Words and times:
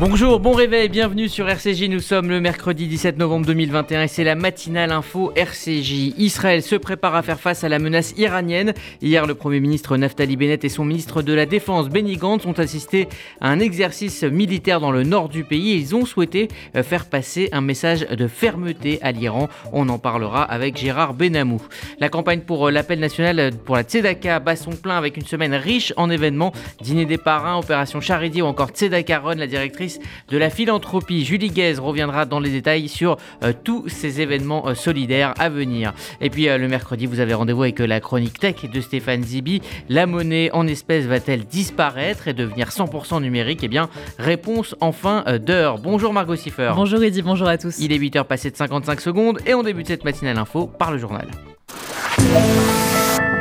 Bonjour, 0.00 0.38
bon 0.38 0.52
réveil, 0.52 0.88
bienvenue 0.88 1.28
sur 1.28 1.48
RCJ. 1.48 1.88
Nous 1.88 1.98
sommes 1.98 2.28
le 2.28 2.40
mercredi 2.40 2.86
17 2.86 3.18
novembre 3.18 3.46
2021 3.46 4.04
et 4.04 4.06
c'est 4.06 4.22
la 4.22 4.36
matinale 4.36 4.92
info 4.92 5.32
RCJ. 5.34 6.14
Israël 6.16 6.62
se 6.62 6.76
prépare 6.76 7.16
à 7.16 7.22
faire 7.22 7.40
face 7.40 7.64
à 7.64 7.68
la 7.68 7.80
menace 7.80 8.14
iranienne. 8.16 8.74
Hier, 9.02 9.26
le 9.26 9.34
Premier 9.34 9.58
ministre 9.58 9.96
Naftali 9.96 10.36
Bennett 10.36 10.64
et 10.64 10.68
son 10.68 10.84
ministre 10.84 11.20
de 11.20 11.32
la 11.32 11.46
Défense 11.46 11.88
Benny 11.88 12.16
Gantz 12.16 12.46
ont 12.46 12.52
assisté 12.52 13.08
à 13.40 13.48
un 13.48 13.58
exercice 13.58 14.22
militaire 14.22 14.78
dans 14.78 14.92
le 14.92 15.02
nord 15.02 15.28
du 15.28 15.42
pays 15.42 15.74
ils 15.74 15.96
ont 15.96 16.04
souhaité 16.04 16.46
euh, 16.76 16.84
faire 16.84 17.06
passer 17.06 17.48
un 17.50 17.60
message 17.60 18.02
de 18.02 18.28
fermeté 18.28 19.00
à 19.02 19.10
l'Iran. 19.10 19.48
On 19.72 19.88
en 19.88 19.98
parlera 19.98 20.44
avec 20.44 20.76
Gérard 20.76 21.12
Benamou. 21.12 21.60
La 21.98 22.08
campagne 22.08 22.42
pour 22.42 22.68
euh, 22.68 22.70
l'appel 22.70 23.00
national 23.00 23.50
pour 23.64 23.74
la 23.74 23.82
Tzedaka 23.82 24.38
bat 24.38 24.54
son 24.54 24.70
plein 24.70 24.96
avec 24.96 25.16
une 25.16 25.26
semaine 25.26 25.54
riche 25.54 25.92
en 25.96 26.08
événements. 26.08 26.52
Dîner 26.80 27.04
des 27.04 27.18
parrains, 27.18 27.58
opération 27.58 28.00
Charity 28.00 28.42
ou 28.42 28.46
encore 28.46 28.68
Tzedaka 28.68 29.18
Run, 29.18 29.34
la 29.34 29.48
directrice 29.48 29.87
de 30.28 30.38
la 30.38 30.50
philanthropie. 30.50 31.24
Julie 31.24 31.50
Guez 31.50 31.74
reviendra 31.78 32.24
dans 32.26 32.40
les 32.40 32.50
détails 32.50 32.88
sur 32.88 33.16
euh, 33.42 33.52
tous 33.64 33.88
ces 33.88 34.20
événements 34.20 34.68
euh, 34.68 34.74
solidaires 34.74 35.34
à 35.38 35.48
venir. 35.48 35.92
Et 36.20 36.30
puis 36.30 36.48
euh, 36.48 36.58
le 36.58 36.68
mercredi, 36.68 37.06
vous 37.06 37.20
avez 37.20 37.34
rendez-vous 37.34 37.62
avec 37.62 37.78
la 37.78 38.00
chronique 38.00 38.38
tech 38.38 38.56
de 38.70 38.80
Stéphane 38.80 39.22
Zibi. 39.22 39.62
La 39.88 40.06
monnaie 40.06 40.50
en 40.52 40.66
espèces 40.66 41.06
va-t-elle 41.06 41.44
disparaître 41.44 42.28
et 42.28 42.34
devenir 42.34 42.68
100% 42.68 43.22
numérique? 43.22 43.60
Eh 43.62 43.68
bien, 43.68 43.88
réponse 44.18 44.74
en 44.80 44.92
fin 44.92 45.24
d'heure. 45.38 45.78
Bonjour 45.78 46.12
Margot 46.12 46.36
Siffer. 46.36 46.72
Bonjour 46.74 47.02
Eddy, 47.02 47.22
bonjour 47.22 47.48
à 47.48 47.58
tous. 47.58 47.78
Il 47.78 47.92
est 47.92 47.98
8h 47.98 48.24
passé 48.24 48.50
de 48.50 48.56
55 48.56 49.00
secondes 49.00 49.38
et 49.46 49.54
on 49.54 49.62
débute 49.62 49.86
cette 49.86 50.04
matinale 50.04 50.38
info 50.38 50.66
par 50.66 50.92
le 50.92 50.98
journal. 50.98 51.28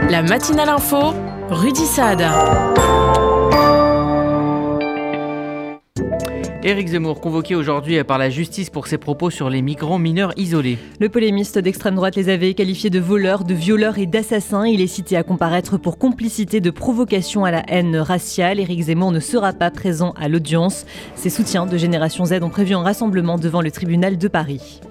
La 0.10 0.22
matinale 0.22 0.70
info, 0.70 1.14
Rudy 1.50 1.86
Saad. 1.86 2.24
Éric 6.68 6.90
Zemmour, 6.90 7.22
convoqué 7.22 7.56
aujourd'hui 7.56 8.04
par 8.04 8.18
la 8.18 8.30
justice 8.30 8.70
pour 8.70 8.88
ses 8.88 8.98
propos 8.98 9.30
sur 9.30 9.50
les 9.50 9.62
migrants 9.62 10.00
mineurs 10.00 10.34
isolés. 10.36 10.78
Le 11.00 11.08
polémiste 11.08 11.58
d'extrême 11.58 11.96
droite 11.96 12.18
les 12.18 12.28
avait 12.28 12.54
qualifiés 12.56 12.90
de 12.90 13.00
voleurs, 13.00 13.46
de 13.46 13.54
violeurs 13.54 13.98
et 13.98 14.06
d'assassins. 14.06 14.68
Il 14.68 14.82
est 14.82 14.88
cité 14.88 15.16
à 15.16 15.24
comparaître 15.24 15.78
pour 15.78 15.98
complicité 15.98 16.60
de 16.60 16.70
provocation 16.70 17.46
à 17.46 17.52
la 17.52 17.64
haine 17.70 17.96
raciale. 17.96 18.60
Éric 18.60 18.82
Zemmour 18.82 19.14
ne 19.14 19.22
sera 19.22 19.54
pas 19.54 19.72
présent 19.72 20.14
à 20.20 20.28
l'audience. 20.28 20.86
Ses 21.16 21.30
soutiens 21.30 21.68
de 21.68 21.78
Génération 21.78 22.26
Z 22.26 22.34
ont 22.42 22.50
prévu 22.50 22.76
un 22.76 22.84
rassemblement 22.84 23.38
devant 23.38 23.62
le 23.62 23.72
tribunal 23.72 24.18
de 24.18 24.28
Paris. 24.28 24.82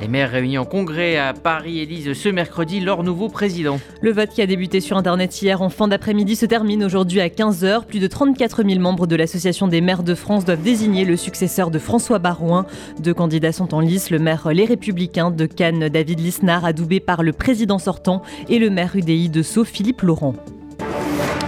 Les 0.00 0.08
maires 0.08 0.32
réunis 0.32 0.58
en 0.58 0.64
congrès 0.64 1.16
à 1.16 1.32
Paris 1.32 1.78
élisent 1.78 2.12
ce 2.14 2.28
mercredi 2.28 2.80
leur 2.80 3.04
nouveau 3.04 3.28
président. 3.28 3.78
Le 4.00 4.12
vote 4.12 4.30
qui 4.30 4.42
a 4.42 4.46
débuté 4.46 4.80
sur 4.80 4.96
Internet 4.96 5.40
hier 5.40 5.62
en 5.62 5.68
fin 5.68 5.88
d'après-midi 5.88 6.36
se 6.36 6.46
termine 6.46 6.84
aujourd'hui 6.84 7.20
à 7.20 7.28
15h. 7.28 7.86
Plus 7.86 8.00
de 8.00 8.06
34 8.06 8.64
000 8.64 8.80
membres 8.80 9.06
de 9.06 9.16
l'Association 9.16 9.68
des 9.68 9.80
maires 9.80 10.02
de 10.02 10.14
France 10.14 10.44
doivent 10.44 10.62
désigner 10.62 11.04
le 11.04 11.16
successeur 11.16 11.70
de 11.70 11.78
François 11.78 12.18
Barouin. 12.18 12.66
Deux 12.98 13.14
candidats 13.14 13.52
sont 13.52 13.72
en 13.72 13.80
lice, 13.80 14.10
le 14.10 14.18
maire 14.18 14.48
Les 14.52 14.64
Républicains 14.64 15.30
de 15.30 15.46
Cannes, 15.46 15.88
David 15.88 16.20
Lisnard, 16.20 16.64
adoubé 16.64 17.00
par 17.00 17.22
le 17.22 17.32
président 17.32 17.78
sortant, 17.78 18.22
et 18.48 18.58
le 18.58 18.70
maire 18.70 18.96
UDI 18.96 19.28
de 19.28 19.42
Sceaux, 19.42 19.64
Philippe 19.64 20.02
Laurent. 20.02 20.34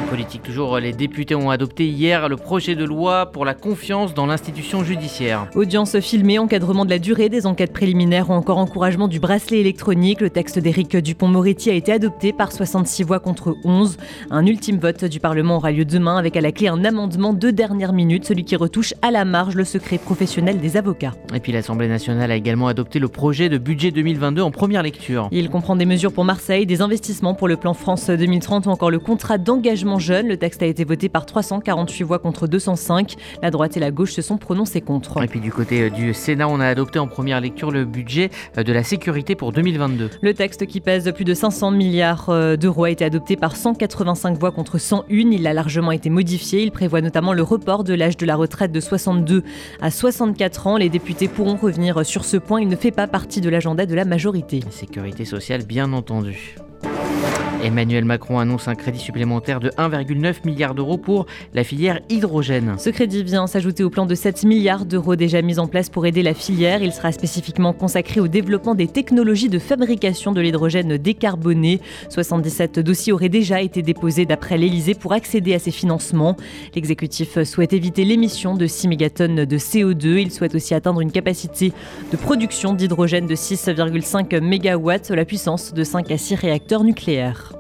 Politique 0.09 0.45
toujours, 0.45 0.79
les 0.79 0.93
députés 0.93 1.35
ont 1.35 1.51
adopté 1.51 1.89
hier 1.89 2.29
le 2.29 2.37
projet 2.37 2.77
de 2.77 2.85
loi 2.85 3.27
pour 3.27 3.45
la 3.45 3.55
confiance 3.55 4.15
dans 4.15 4.27
l'institution 4.27 4.85
judiciaire. 4.85 5.49
Audience 5.57 5.99
filmée, 5.99 6.39
encadrement 6.39 6.85
de 6.85 6.91
la 6.91 7.01
durée 7.01 7.29
des 7.29 7.45
enquêtes 7.45 7.73
préliminaires 7.73 8.31
ou 8.31 8.33
encore 8.33 8.59
encouragement 8.59 9.09
du 9.09 9.19
bracelet 9.19 9.59
électronique. 9.59 10.21
Le 10.21 10.31
texte 10.31 10.61
d'Éric 10.61 10.97
Dupont-Moretti 10.97 11.71
a 11.71 11.75
été 11.75 11.91
adopté 11.91 12.33
par 12.33 12.53
66 12.53 13.03
voix 13.03 13.19
contre 13.19 13.57
11. 13.65 13.97
Un 14.31 14.47
ultime 14.47 14.79
vote 14.79 15.05
du 15.05 15.19
Parlement 15.19 15.57
aura 15.57 15.73
lieu 15.73 15.85
demain 15.85 16.19
avec 16.19 16.37
à 16.37 16.41
la 16.41 16.53
clé 16.53 16.69
un 16.69 16.85
amendement 16.85 17.33
de 17.33 17.51
dernière 17.51 17.93
minute, 17.93 18.27
celui 18.27 18.45
qui 18.45 18.55
retouche 18.55 18.95
à 19.03 19.11
la 19.11 19.25
marge 19.25 19.57
le 19.57 19.65
secret 19.65 19.99
professionnel 19.99 20.61
des 20.61 20.77
avocats. 20.77 21.15
Et 21.35 21.41
puis 21.41 21.51
l'Assemblée 21.51 21.89
nationale 21.89 22.31
a 22.31 22.37
également 22.37 22.69
adopté 22.69 23.01
le 23.01 23.09
projet 23.09 23.49
de 23.49 23.59
budget 23.59 23.91
2022 23.91 24.41
en 24.43 24.53
première 24.53 24.85
lecture. 24.85 25.29
Il 25.33 25.51
comprend 25.51 25.75
des 25.75 25.85
mesures 25.85 26.13
pour 26.13 26.25
Marseille, 26.25 26.65
des 26.65 26.81
investissements 26.81 27.35
pour 27.35 27.49
le 27.49 27.57
plan 27.57 27.75
France 27.75 28.09
2030 28.09 28.67
ou 28.67 28.71
encore 28.71 28.93
le 28.93 29.01
contrat 29.01 29.39
d'engagement 29.39 29.97
Le 30.09 30.37
texte 30.37 30.63
a 30.63 30.67
été 30.67 30.85
voté 30.85 31.09
par 31.09 31.27
348 31.27 32.05
voix 32.05 32.19
contre 32.19 32.47
205. 32.47 33.15
La 33.43 33.51
droite 33.51 33.77
et 33.77 33.81
la 33.81 33.91
gauche 33.91 34.13
se 34.13 34.23
sont 34.23 34.39
prononcés 34.39 34.81
contre. 34.81 35.23
Et 35.23 35.27
puis 35.27 35.41
du 35.41 35.51
côté 35.51 35.83
euh, 35.83 35.91
du 35.91 36.15
Sénat, 36.15 36.49
on 36.49 36.61
a 36.61 36.67
adopté 36.67 36.99
en 36.99 37.09
première 37.09 37.41
lecture 37.41 37.71
le 37.71 37.85
budget 37.85 38.31
euh, 38.57 38.63
de 38.63 38.73
la 38.73 38.85
sécurité 38.85 39.35
pour 39.35 39.53
2022. 39.53 40.11
Le 40.21 40.35
texte 40.35 40.67
qui 40.67 40.81
pèse 40.81 41.13
plus 41.13 41.25
de 41.25 41.35
500 41.35 41.73
milliards 41.73 42.29
euh, 42.29 42.57
d'euros 42.57 42.85
a 42.85 42.91
été 42.91 43.05
adopté 43.05 43.37
par 43.37 43.57
185 43.57 44.39
voix 44.39 44.53
contre 44.53 44.79
101. 44.79 45.05
Il 45.09 45.47
a 45.47 45.53
largement 45.53 45.93
été 45.93 46.09
modifié. 46.09 46.63
Il 46.63 46.71
prévoit 46.71 47.01
notamment 47.01 47.33
le 47.33 47.43
report 47.43 47.83
de 47.83 47.95
l'âge 47.95 48.17
de 48.17 48.27
la 48.27 48.37
retraite 48.37 48.73
de 48.73 48.81
62 48.81 49.43
à 49.81 49.91
64 49.91 50.67
ans. 50.69 50.77
Les 50.77 50.89
députés 50.89 51.29
pourront 51.29 51.57
revenir 51.57 52.07
sur 52.07 52.25
ce 52.25 52.37
point. 52.37 52.61
Il 52.61 52.69
ne 52.69 52.77
fait 52.77 52.93
pas 52.93 53.07
partie 53.07 53.41
de 53.41 53.49
l'agenda 53.49 53.87
de 53.87 53.95
la 53.95 54.05
majorité. 54.05 54.61
Sécurité 54.71 55.25
sociale, 55.25 55.65
bien 55.65 55.93
entendu. 55.93 56.57
Emmanuel 57.67 58.05
Macron 58.05 58.39
annonce 58.39 58.69
un 58.69 58.77
crédit 58.77 59.01
supplémentaire 59.01 59.59
de 59.59 59.71
1,9 59.71 60.47
milliard 60.47 60.73
d'euros 60.73 60.99
pour 60.99 61.27
la 61.53 61.65
filière 61.65 61.99
hydrogène. 62.09 62.77
Ce 62.79 62.91
crédit 62.91 63.25
vient 63.25 63.49
s'ajouter 63.49 63.83
au 63.83 63.91
plan 63.91 64.07
de 64.07 64.15
7 64.15 64.45
milliards 64.45 64.85
d'euros 64.85 65.17
déjà 65.17 65.43
mis 65.43 65.59
en 65.59 65.67
place 65.67 65.91
pour 65.91 66.07
aider 66.07 66.23
la 66.23 66.33
filière. 66.33 66.85
Il 66.85 66.93
sera 66.93 67.11
spécifiquement 67.11 67.73
consacré 67.73 68.21
au 68.21 68.29
développement 68.29 68.77
des 68.77 68.87
technologies 68.87 69.49
de 69.49 69.59
fabrication 69.59 70.31
de 70.31 70.41
l'hydrogène 70.41 70.97
décarboné. 70.97 71.81
77 72.09 72.79
dossiers 72.79 73.13
auraient 73.13 73.29
déjà 73.29 73.61
été 73.61 73.83
déposés 73.83 74.27
d'après 74.27 74.59
l'Elysée 74.59 74.95
pour 74.95 75.13
accéder 75.13 75.53
à 75.53 75.59
ces 75.59 75.73
financements. 75.73 76.37
L'exécutif 76.77 77.43
souhaite 77.43 77.73
éviter 77.73 78.05
l'émission 78.05 78.55
de 78.55 78.69
6 78.69 78.87
mégatonnes 78.87 79.45
de 79.45 79.59
CO2. 79.59 80.21
Il 80.21 80.31
souhaite 80.31 80.55
aussi 80.55 80.73
atteindre 80.73 81.01
une 81.01 81.11
capacité 81.11 81.73
de 82.13 82.17
production 82.17 82.75
d'hydrogène 82.75 83.27
de 83.27 83.35
6,5 83.35 84.41
MW, 84.41 85.15
la 85.17 85.25
puissance 85.25 85.75
de 85.75 85.83
5 85.83 86.13
à 86.13 86.17
6 86.17 86.37
réacteurs 86.37 86.85
nucléaires. 86.85 87.56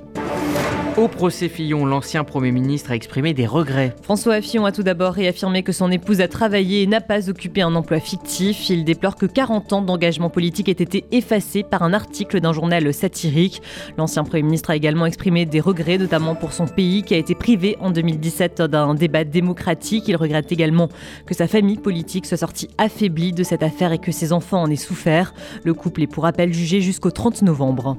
Au 0.97 1.09
procès 1.09 1.50
Fillon, 1.50 1.84
l'ancien 1.84 2.25
Premier 2.25 2.53
ministre 2.53 2.91
a 2.91 2.94
exprimé 2.94 3.34
des 3.34 3.47
regrets. 3.47 3.94
François 4.00 4.41
Fillon 4.41 4.65
a 4.65 4.72
tout 4.72 4.82
d'abord 4.82 5.12
réaffirmé 5.12 5.62
que 5.62 5.72
son 5.72 5.91
épouse 5.91 6.22
a 6.22 6.28
travaillé 6.28 6.81
et 6.81 6.87
n'a 6.87 7.03
pas 7.03 7.28
occupé 7.28 7.60
un 7.60 7.75
emploi 7.75 8.00
fictif. 8.00 8.71
Il 8.71 8.82
déplore 8.82 9.16
que 9.16 9.27
40 9.27 9.75
ans 9.75 9.82
d'engagement 9.82 10.31
politique 10.31 10.71
aient 10.71 10.72
été 10.72 11.04
effacés 11.12 11.65
par 11.65 11.82
un 11.82 11.93
article 11.93 12.41
d'un 12.41 12.54
journal 12.54 12.94
satirique. 12.94 13.60
L'ancien 13.99 14.25
Premier 14.25 14.44
ministre 14.44 14.71
a 14.71 14.77
également 14.77 15.04
exprimé 15.04 15.44
des 15.44 15.60
regrets, 15.60 15.99
notamment 15.99 16.34
pour 16.34 16.54
son 16.54 16.66
pays 16.66 17.03
qui 17.03 17.12
a 17.12 17.19
été 17.19 17.34
privé 17.34 17.77
en 17.81 17.91
2017 17.91 18.62
d'un 18.62 18.94
débat 18.94 19.25
démocratique. 19.25 20.09
Il 20.09 20.16
regrette 20.16 20.50
également 20.50 20.88
que 21.27 21.34
sa 21.34 21.47
famille 21.47 21.77
politique 21.77 22.25
soit 22.25 22.38
sortie 22.38 22.71
affaiblie 22.78 23.33
de 23.33 23.43
cette 23.43 23.62
affaire 23.62 23.93
et 23.93 23.98
que 23.98 24.12
ses 24.12 24.33
enfants 24.33 24.62
en 24.62 24.71
aient 24.71 24.77
souffert. 24.77 25.34
Le 25.62 25.75
couple 25.75 26.04
est 26.04 26.06
pour 26.06 26.22
rappel 26.22 26.54
jugé 26.54 26.81
jusqu'au 26.81 27.10
30 27.10 27.43
novembre. 27.43 27.98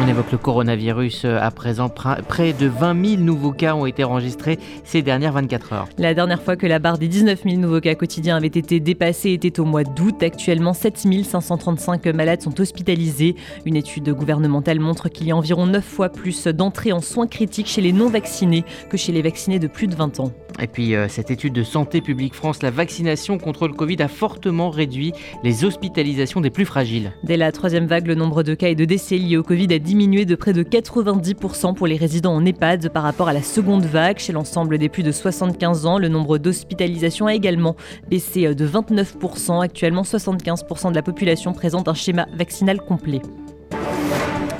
On 0.00 0.06
évoque 0.06 0.30
le 0.30 0.38
coronavirus 0.38 1.24
euh, 1.24 1.38
à 1.40 1.50
présent. 1.50 1.88
Près 1.88 2.52
de 2.52 2.66
20 2.66 3.04
000 3.16 3.22
nouveaux 3.22 3.50
cas 3.50 3.74
ont 3.74 3.84
été 3.84 4.04
enregistrés 4.04 4.58
ces 4.84 5.02
dernières 5.02 5.32
24 5.32 5.72
heures. 5.72 5.88
La 5.98 6.14
dernière 6.14 6.40
fois 6.40 6.54
que 6.54 6.66
la 6.68 6.78
barre 6.78 6.98
des 6.98 7.08
19 7.08 7.42
000 7.42 7.56
nouveaux 7.56 7.80
cas 7.80 7.96
quotidiens 7.96 8.36
avait 8.36 8.46
été 8.46 8.78
dépassée 8.78 9.32
était 9.32 9.58
au 9.58 9.64
mois 9.64 9.82
d'août. 9.82 10.22
Actuellement, 10.22 10.72
7 10.72 10.98
535 11.24 12.06
malades 12.06 12.42
sont 12.42 12.60
hospitalisés. 12.60 13.34
Une 13.66 13.74
étude 13.74 14.08
gouvernementale 14.10 14.78
montre 14.78 15.08
qu'il 15.08 15.26
y 15.26 15.32
a 15.32 15.36
environ 15.36 15.66
9 15.66 15.84
fois 15.84 16.10
plus 16.10 16.46
d'entrées 16.46 16.92
en 16.92 17.00
soins 17.00 17.26
critiques 17.26 17.66
chez 17.66 17.80
les 17.80 17.92
non-vaccinés 17.92 18.64
que 18.90 18.96
chez 18.96 19.10
les 19.10 19.22
vaccinés 19.22 19.58
de 19.58 19.66
plus 19.66 19.88
de 19.88 19.96
20 19.96 20.20
ans. 20.20 20.32
Et 20.60 20.66
puis, 20.66 20.94
euh, 20.94 21.08
cette 21.08 21.30
étude 21.30 21.52
de 21.52 21.62
Santé 21.62 22.00
publique 22.00 22.34
France, 22.34 22.62
la 22.62 22.70
vaccination 22.70 23.38
contre 23.38 23.68
le 23.68 23.74
Covid 23.74 24.02
a 24.02 24.08
fortement 24.08 24.70
réduit 24.70 25.12
les 25.44 25.64
hospitalisations 25.64 26.40
des 26.40 26.50
plus 26.50 26.64
fragiles. 26.64 27.12
Dès 27.22 27.36
la 27.36 27.52
troisième 27.52 27.86
vague, 27.86 28.08
le 28.08 28.16
nombre 28.16 28.42
de 28.42 28.54
cas 28.54 28.68
et 28.68 28.74
de 28.74 28.84
décès 28.84 29.18
liés 29.18 29.36
au 29.36 29.44
Covid 29.44 29.72
a 29.72 29.78
diminué 29.88 30.26
de 30.26 30.34
près 30.34 30.52
de 30.52 30.62
90% 30.62 31.74
pour 31.74 31.86
les 31.86 31.96
résidents 31.96 32.34
en 32.34 32.44
EHPAD 32.44 32.90
par 32.90 33.02
rapport 33.02 33.28
à 33.28 33.32
la 33.32 33.42
seconde 33.42 33.86
vague. 33.86 34.18
Chez 34.18 34.34
l'ensemble 34.34 34.76
des 34.76 34.90
plus 34.90 35.02
de 35.02 35.10
75 35.10 35.86
ans, 35.86 35.98
le 35.98 36.08
nombre 36.08 36.36
d'hospitalisations 36.36 37.26
a 37.26 37.34
également 37.34 37.74
baissé 38.10 38.54
de 38.54 38.68
29%. 38.68 39.62
Actuellement, 39.62 40.02
75% 40.02 40.90
de 40.90 40.94
la 40.94 41.02
population 41.02 41.54
présente 41.54 41.88
un 41.88 41.94
schéma 41.94 42.26
vaccinal 42.36 42.82
complet. 42.82 43.22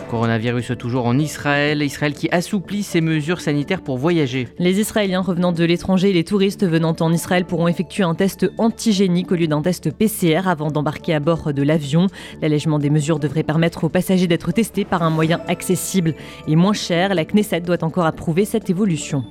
Coronavirus 0.08 0.72
toujours 0.78 1.06
en 1.06 1.18
Israël. 1.18 1.82
Israël 1.82 2.14
qui 2.14 2.28
assouplit 2.30 2.82
ses 2.82 3.00
mesures 3.00 3.40
sanitaires 3.40 3.82
pour 3.82 3.98
voyager. 3.98 4.48
Les 4.58 4.80
Israéliens 4.80 5.20
revenant 5.20 5.52
de 5.52 5.64
l'étranger 5.64 6.10
et 6.10 6.12
les 6.12 6.24
touristes 6.24 6.66
venant 6.66 6.96
en 7.00 7.12
Israël 7.12 7.44
pourront 7.44 7.68
effectuer 7.68 8.02
un 8.02 8.14
test 8.14 8.50
antigénique 8.58 9.30
au 9.30 9.34
lieu 9.34 9.46
d'un 9.46 9.62
test 9.62 9.90
PCR 9.90 10.42
avant 10.46 10.70
d'embarquer 10.70 11.14
à 11.14 11.20
bord 11.20 11.52
de 11.52 11.62
l'avion. 11.62 12.06
L'allègement 12.40 12.78
des 12.78 12.90
mesures 12.90 13.18
devrait 13.18 13.42
permettre 13.42 13.84
aux 13.84 13.88
passagers 13.88 14.26
d'être 14.26 14.50
testés 14.52 14.84
par 14.84 15.02
un 15.02 15.10
moyen 15.10 15.40
accessible 15.46 16.14
et 16.46 16.56
moins 16.56 16.72
cher. 16.72 17.14
La 17.14 17.24
Knesset 17.24 17.60
doit 17.60 17.84
encore 17.84 18.06
approuver 18.06 18.44
cette 18.44 18.70
évolution. 18.70 19.24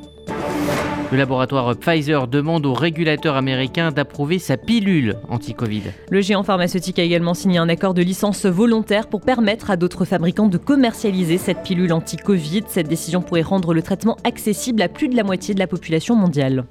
Le 1.09 1.17
laboratoire 1.17 1.73
Pfizer 1.77 2.27
demande 2.27 2.65
au 2.65 2.73
régulateur 2.73 3.37
américain 3.37 3.91
d'approuver 3.91 4.39
sa 4.39 4.57
pilule 4.57 5.15
anti-Covid. 5.29 5.83
Le 6.09 6.19
géant 6.19 6.43
pharmaceutique 6.43 6.99
a 6.99 7.03
également 7.03 7.33
signé 7.33 7.59
un 7.59 7.69
accord 7.69 7.93
de 7.93 8.01
licence 8.01 8.45
volontaire 8.45 9.07
pour 9.07 9.21
permettre 9.21 9.71
à 9.71 9.77
d'autres 9.77 10.03
fabricants 10.03 10.49
de 10.49 10.57
commercialiser 10.57 11.37
cette 11.37 11.63
pilule 11.63 11.93
anti-Covid. 11.93 12.63
Cette 12.67 12.89
décision 12.89 13.21
pourrait 13.21 13.41
rendre 13.41 13.73
le 13.73 13.81
traitement 13.81 14.17
accessible 14.25 14.81
à 14.81 14.89
plus 14.89 15.07
de 15.07 15.15
la 15.15 15.23
moitié 15.23 15.53
de 15.53 15.59
la 15.59 15.67
population 15.67 16.13
mondiale. 16.13 16.65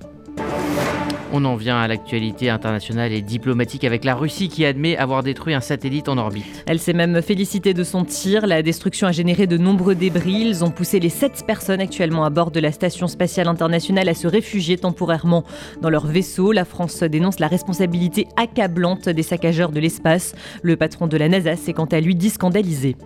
On 1.32 1.44
en 1.44 1.56
vient 1.56 1.78
à 1.78 1.88
l'actualité 1.88 2.50
internationale 2.50 3.12
et 3.12 3.20
diplomatique 3.20 3.84
avec 3.84 4.04
la 4.04 4.14
Russie 4.14 4.48
qui 4.48 4.64
admet 4.64 4.96
avoir 4.96 5.22
détruit 5.24 5.54
un 5.54 5.60
satellite 5.60 6.08
en 6.08 6.18
orbite. 6.18 6.64
Elle 6.66 6.78
s'est 6.78 6.92
même 6.92 7.20
félicitée 7.20 7.74
de 7.74 7.82
son 7.82 8.04
tir. 8.04 8.46
La 8.46 8.62
destruction 8.62 9.08
a 9.08 9.12
généré 9.12 9.46
de 9.46 9.56
nombreux 9.56 9.96
débris. 9.96 10.42
Ils 10.42 10.64
ont 10.64 10.70
poussé 10.70 11.00
les 11.00 11.08
sept 11.08 11.44
personnes 11.46 11.80
actuellement 11.80 12.24
à 12.24 12.30
bord 12.30 12.52
de 12.52 12.60
la 12.60 12.70
Station 12.70 13.08
spatiale 13.08 13.48
internationale 13.48 14.08
à 14.08 14.14
se 14.14 14.28
réfugier 14.28 14.78
temporairement 14.78 15.44
dans 15.82 15.90
leur 15.90 16.06
vaisseau. 16.06 16.52
La 16.52 16.64
France 16.64 17.02
dénonce 17.02 17.40
la 17.40 17.48
responsabilité 17.48 18.28
accablante 18.36 19.08
des 19.08 19.22
saccageurs 19.24 19.72
de 19.72 19.80
l'espace. 19.80 20.34
Le 20.62 20.76
patron 20.76 21.08
de 21.08 21.16
la 21.16 21.28
NASA 21.28 21.56
s'est 21.56 21.72
quant 21.72 21.86
à 21.86 22.00
lui 22.00 22.14
dit 22.14 22.30
scandalisé. 22.30 22.96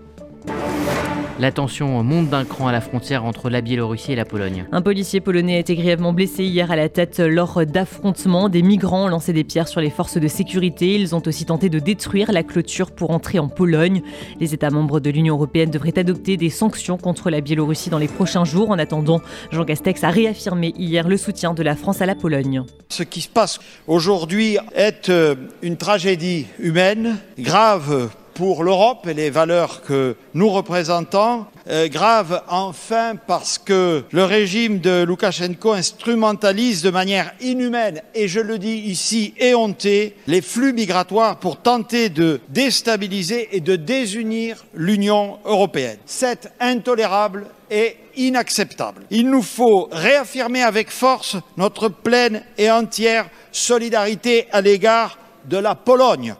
La 1.41 1.53
tension 1.53 2.03
monte 2.03 2.29
d'un 2.29 2.45
cran 2.45 2.69
à 2.69 2.73
la 2.73 2.83
frontière 2.83 3.25
entre 3.25 3.49
la 3.49 3.63
Biélorussie 3.63 4.13
et 4.13 4.15
la 4.15 4.27
Pologne. 4.27 4.67
Un 4.73 4.83
policier 4.83 5.21
polonais 5.21 5.57
a 5.57 5.59
été 5.61 5.75
grièvement 5.75 6.13
blessé 6.13 6.45
hier 6.45 6.71
à 6.71 6.77
la 6.77 6.91
tête 6.91 7.19
lors 7.19 7.65
d'affrontements. 7.65 8.51
Des 8.51 8.61
migrants 8.61 9.07
ont 9.07 9.09
lancé 9.09 9.33
des 9.33 9.43
pierres 9.43 9.67
sur 9.67 9.81
les 9.81 9.89
forces 9.89 10.19
de 10.19 10.29
sécurité. 10.29 10.97
Ils 10.97 11.15
ont 11.15 11.23
aussi 11.25 11.47
tenté 11.47 11.71
de 11.71 11.79
détruire 11.79 12.31
la 12.31 12.43
clôture 12.43 12.91
pour 12.91 13.11
entrer 13.11 13.39
en 13.39 13.49
Pologne. 13.49 14.03
Les 14.39 14.53
États 14.53 14.69
membres 14.69 15.01
de 15.01 15.09
l'Union 15.09 15.37
européenne 15.37 15.71
devraient 15.71 15.99
adopter 15.99 16.37
des 16.37 16.51
sanctions 16.51 16.99
contre 16.99 17.31
la 17.31 17.41
Biélorussie 17.41 17.89
dans 17.89 17.97
les 17.97 18.09
prochains 18.09 18.45
jours. 18.45 18.69
En 18.69 18.79
attendant, 18.79 19.23
Jean 19.51 19.65
Castex 19.65 20.05
a 20.05 20.11
réaffirmé 20.11 20.75
hier 20.77 21.09
le 21.09 21.17
soutien 21.17 21.55
de 21.55 21.63
la 21.63 21.75
France 21.75 22.03
à 22.03 22.07
la 22.07 22.17
Pologne. 22.17 22.65
Ce 22.91 23.03
qui 23.03 23.23
se 23.23 23.31
passe 23.31 23.61
aujourd'hui 23.87 24.59
est 24.75 25.09
euh, 25.09 25.37
une 25.63 25.79
tragédie 25.79 26.49
humaine 26.59 27.17
grave 27.39 28.11
pour 28.41 28.65
l'Europe 28.65 29.07
et 29.07 29.13
les 29.13 29.29
valeurs 29.29 29.83
que 29.83 30.17
nous 30.33 30.49
représentons. 30.49 31.45
Euh, 31.69 31.89
grave 31.89 32.43
enfin 32.49 33.17
parce 33.27 33.59
que 33.59 34.03
le 34.11 34.25
régime 34.25 34.79
de 34.79 35.03
Loukachenko 35.03 35.73
instrumentalise 35.73 36.81
de 36.81 36.89
manière 36.89 37.35
inhumaine, 37.43 38.01
et 38.15 38.29
je 38.29 38.41
le 38.41 38.59
dis 38.59 38.79
ici 38.79 39.35
éhonté, 39.37 40.17
les 40.27 40.41
flux 40.41 40.73
migratoires 40.73 41.37
pour 41.39 41.59
tenter 41.59 42.09
de 42.09 42.41
déstabiliser 42.49 43.55
et 43.55 43.61
de 43.61 43.77
désunir 43.77 44.65
l'Union 44.73 45.37
européenne. 45.45 45.99
C'est 46.07 46.51
intolérable 46.61 47.45
et 47.71 47.99
inacceptable. 48.17 49.03
Il 49.11 49.29
nous 49.29 49.43
faut 49.43 49.91
réaffirmer 49.93 50.63
avec 50.63 50.91
force 50.91 51.37
notre 51.59 51.91
pleine 51.91 52.43
et 52.57 52.71
entière 52.71 53.29
solidarité 53.53 54.47
à 54.51 54.63
l'égard 54.63 55.19
de 55.45 55.59
la 55.59 55.75
Pologne. 55.75 56.35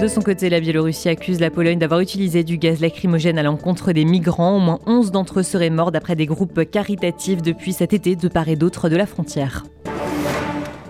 De 0.00 0.08
son 0.08 0.20
côté, 0.20 0.50
la 0.50 0.60
Biélorussie 0.60 1.08
accuse 1.08 1.40
la 1.40 1.50
Pologne 1.50 1.78
d'avoir 1.78 2.00
utilisé 2.00 2.44
du 2.44 2.58
gaz 2.58 2.80
lacrymogène 2.80 3.38
à 3.38 3.42
l'encontre 3.42 3.92
des 3.92 4.04
migrants. 4.04 4.56
Au 4.56 4.60
moins 4.60 4.78
11 4.86 5.10
d'entre 5.10 5.40
eux 5.40 5.42
seraient 5.42 5.70
morts 5.70 5.92
d'après 5.92 6.16
des 6.16 6.26
groupes 6.26 6.64
caritatifs 6.70 7.42
depuis 7.42 7.72
cet 7.72 7.92
été 7.92 8.16
de 8.16 8.28
part 8.28 8.48
et 8.48 8.56
d'autre 8.56 8.88
de 8.88 8.96
la 8.96 9.06
frontière. 9.06 9.64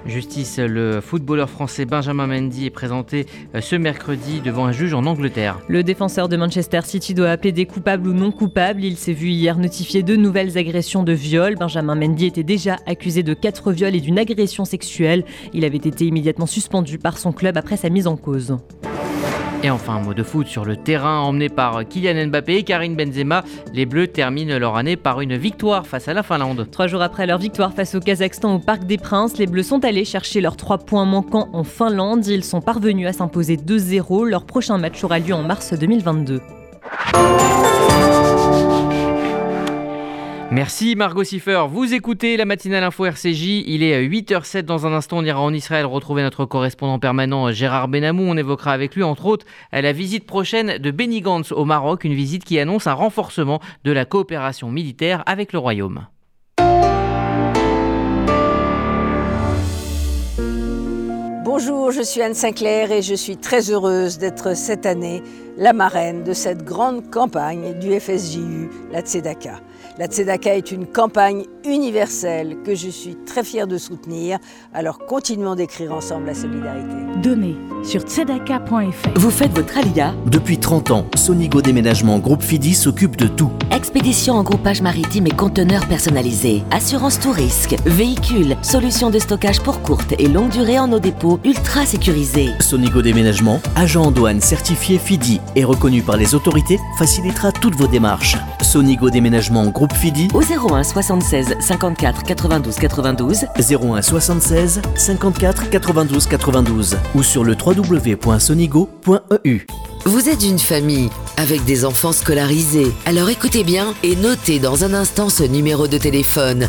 Justice, 0.08 0.58
le 0.58 1.00
footballeur 1.00 1.50
français 1.50 1.84
Benjamin 1.84 2.26
Mendy 2.26 2.66
est 2.66 2.70
présenté 2.70 3.26
euh, 3.54 3.60
ce 3.60 3.76
mercredi 3.76 4.40
devant 4.40 4.66
un 4.66 4.72
juge 4.72 4.94
en 4.94 5.04
Angleterre. 5.04 5.58
Le 5.68 5.82
défenseur 5.82 6.28
de 6.28 6.36
Manchester 6.36 6.80
City 6.84 7.14
doit 7.14 7.36
plaider 7.36 7.66
coupable 7.66 8.08
ou 8.08 8.12
non 8.12 8.30
coupable. 8.30 8.84
Il 8.84 8.96
s'est 8.96 9.12
vu 9.12 9.28
hier 9.28 9.58
notifier 9.58 10.02
de 10.02 10.16
nouvelles 10.16 10.58
agressions 10.58 11.02
de 11.02 11.12
viol. 11.12 11.56
Benjamin 11.56 11.94
Mendy 11.94 12.26
était 12.26 12.42
déjà 12.44 12.76
accusé 12.86 13.22
de 13.22 13.34
quatre 13.34 13.72
viols 13.72 13.96
et 13.96 14.00
d'une 14.00 14.18
agression 14.18 14.64
sexuelle. 14.64 15.24
Il 15.52 15.64
avait 15.64 15.76
été 15.76 16.06
immédiatement 16.06 16.46
suspendu 16.46 16.98
par 16.98 17.18
son 17.18 17.32
club 17.32 17.56
après 17.56 17.76
sa 17.76 17.90
mise 17.90 18.06
en 18.06 18.16
cause. 18.16 18.56
Et 19.66 19.70
enfin, 19.70 19.96
un 19.96 20.00
mot 20.00 20.14
de 20.14 20.22
foot 20.22 20.46
sur 20.46 20.64
le 20.64 20.76
terrain 20.76 21.18
emmené 21.22 21.48
par 21.48 21.84
Kylian 21.88 22.28
Mbappé 22.28 22.58
et 22.58 22.62
Karim 22.62 22.94
Benzema. 22.94 23.42
Les 23.74 23.84
Bleus 23.84 24.06
terminent 24.06 24.60
leur 24.60 24.76
année 24.76 24.94
par 24.94 25.20
une 25.20 25.36
victoire 25.36 25.88
face 25.88 26.06
à 26.06 26.14
la 26.14 26.22
Finlande. 26.22 26.68
Trois 26.70 26.86
jours 26.86 27.02
après 27.02 27.26
leur 27.26 27.38
victoire 27.38 27.72
face 27.72 27.96
au 27.96 27.98
Kazakhstan 27.98 28.54
au 28.54 28.58
Parc 28.60 28.84
des 28.84 28.96
Princes, 28.96 29.38
les 29.38 29.48
Bleus 29.48 29.64
sont 29.64 29.84
allés 29.84 30.04
chercher 30.04 30.40
leurs 30.40 30.56
trois 30.56 30.78
points 30.78 31.04
manquants 31.04 31.48
en 31.52 31.64
Finlande. 31.64 32.24
Ils 32.28 32.44
sont 32.44 32.60
parvenus 32.60 33.08
à 33.08 33.12
s'imposer 33.12 33.56
2-0. 33.56 34.28
Leur 34.28 34.46
prochain 34.46 34.78
match 34.78 35.02
aura 35.02 35.18
lieu 35.18 35.34
en 35.34 35.42
mars 35.42 35.74
2022. 35.74 36.40
Merci 40.52 40.94
Margot 40.94 41.24
Siffer. 41.24 41.64
Vous 41.68 41.92
écoutez 41.92 42.36
la 42.36 42.44
matinale 42.44 42.84
info 42.84 43.04
RCJ. 43.04 43.64
Il 43.66 43.82
est 43.82 44.06
8h07. 44.06 44.62
Dans 44.62 44.86
un 44.86 44.92
instant, 44.92 45.18
on 45.18 45.24
ira 45.24 45.40
en 45.40 45.52
Israël 45.52 45.84
retrouver 45.86 46.22
notre 46.22 46.44
correspondant 46.44 47.00
permanent 47.00 47.50
Gérard 47.50 47.88
Benamou. 47.88 48.22
On 48.22 48.36
évoquera 48.36 48.70
avec 48.72 48.94
lui, 48.94 49.02
entre 49.02 49.26
autres, 49.26 49.44
la 49.72 49.92
visite 49.92 50.24
prochaine 50.24 50.78
de 50.78 50.90
Benny 50.92 51.20
Gantz 51.20 51.50
au 51.50 51.64
Maroc. 51.64 52.04
Une 52.04 52.14
visite 52.14 52.44
qui 52.44 52.60
annonce 52.60 52.86
un 52.86 52.92
renforcement 52.92 53.60
de 53.84 53.90
la 53.90 54.04
coopération 54.04 54.70
militaire 54.70 55.24
avec 55.26 55.52
le 55.52 55.58
Royaume. 55.58 56.06
Bonjour, 61.44 61.90
je 61.90 62.02
suis 62.02 62.22
Anne 62.22 62.34
Sinclair 62.34 62.92
et 62.92 63.02
je 63.02 63.14
suis 63.14 63.36
très 63.36 63.70
heureuse 63.70 64.18
d'être 64.18 64.54
cette 64.54 64.86
année 64.86 65.22
la 65.56 65.72
marraine 65.72 66.22
de 66.22 66.34
cette 66.34 66.64
grande 66.64 67.10
campagne 67.10 67.78
du 67.78 67.98
FSJU, 67.98 68.68
la 68.92 69.00
Tzedaka. 69.00 69.60
La 69.98 70.08
Tzedaka 70.08 70.54
est 70.54 70.72
une 70.72 70.86
campagne 70.86 71.46
universelle 71.66 72.56
que 72.64 72.74
je 72.74 72.88
suis 72.88 73.16
très 73.26 73.44
fière 73.44 73.66
de 73.66 73.78
soutenir. 73.78 74.38
Alors 74.72 74.98
continuons 74.98 75.54
d'écrire 75.54 75.92
ensemble 75.92 76.26
la 76.26 76.34
solidarité. 76.34 76.94
Donnez 77.22 77.56
sur 77.84 78.02
tzedaka.fr. 78.02 79.08
Vous 79.16 79.30
faites 79.30 79.52
votre 79.52 79.78
alia 79.78 80.14
Depuis 80.26 80.58
30 80.58 80.90
ans, 80.90 81.06
Sonigo 81.14 81.62
Déménagement 81.62 82.18
Groupe 82.18 82.42
Fidi 82.42 82.74
s'occupe 82.74 83.16
de 83.16 83.26
tout. 83.26 83.50
Expédition 83.70 84.34
en 84.34 84.42
groupage 84.42 84.82
maritime 84.82 85.26
et 85.26 85.30
conteneurs 85.30 85.86
personnalisés. 85.86 86.62
Assurance 86.70 87.20
tout 87.20 87.32
risque. 87.32 87.76
Véhicules. 87.84 88.56
Solutions 88.62 89.10
de 89.10 89.18
stockage 89.18 89.60
pour 89.60 89.82
courte 89.82 90.14
et 90.18 90.28
longue 90.28 90.50
durée 90.50 90.78
en 90.78 90.88
nos 90.88 90.98
dépôts 91.00 91.38
ultra 91.44 91.86
sécurisés. 91.86 92.50
Sonigo 92.60 93.02
Déménagement, 93.02 93.60
agent 93.76 94.02
en 94.02 94.10
douane 94.10 94.40
certifié 94.40 94.98
Fidi 94.98 95.40
et 95.54 95.64
reconnu 95.64 96.02
par 96.02 96.16
les 96.16 96.34
autorités, 96.34 96.78
facilitera 96.98 97.52
toutes 97.52 97.74
vos 97.74 97.86
démarches. 97.86 98.36
Sonigo 98.62 99.10
Déménagement 99.10 99.66
Groupe 99.66 99.92
Fidi 99.92 100.28
Au 100.34 100.42
01 100.42 100.82
76 100.82 101.55
54 101.60 102.24
92 102.24 102.76
92. 102.76 103.46
01 103.58 104.02
76 104.02 104.82
54 104.94 105.70
92 105.70 106.26
92 106.26 106.96
ou 107.14 107.22
sur 107.22 107.44
le 107.44 107.54
www.sonigo.eu. 107.54 109.66
Vous 110.04 110.28
êtes 110.28 110.44
une 110.44 110.58
famille 110.58 111.10
avec 111.36 111.64
des 111.64 111.84
enfants 111.84 112.12
scolarisés. 112.12 112.92
Alors 113.06 113.28
écoutez 113.28 113.64
bien 113.64 113.94
et 114.04 114.14
notez 114.14 114.60
dans 114.60 114.84
un 114.84 114.94
instant 114.94 115.28
ce 115.28 115.42
numéro 115.42 115.88
de 115.88 115.98
téléphone. 115.98 116.68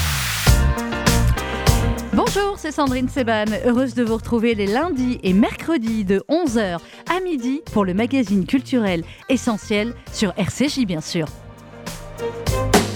Bonjour, 2.33 2.55
c'est 2.57 2.71
Sandrine 2.71 3.09
Seban, 3.09 3.45
heureuse 3.65 3.93
de 3.93 4.03
vous 4.03 4.15
retrouver 4.15 4.55
les 4.55 4.67
lundis 4.67 5.19
et 5.23 5.33
mercredis 5.33 6.05
de 6.05 6.23
11h 6.29 6.77
à 7.09 7.19
midi 7.21 7.61
pour 7.73 7.83
le 7.83 7.93
magazine 7.93 8.45
culturel 8.45 9.03
essentiel 9.27 9.93
sur 10.13 10.33
RCJ 10.37 10.85
bien 10.85 11.01
sûr. 11.01 11.25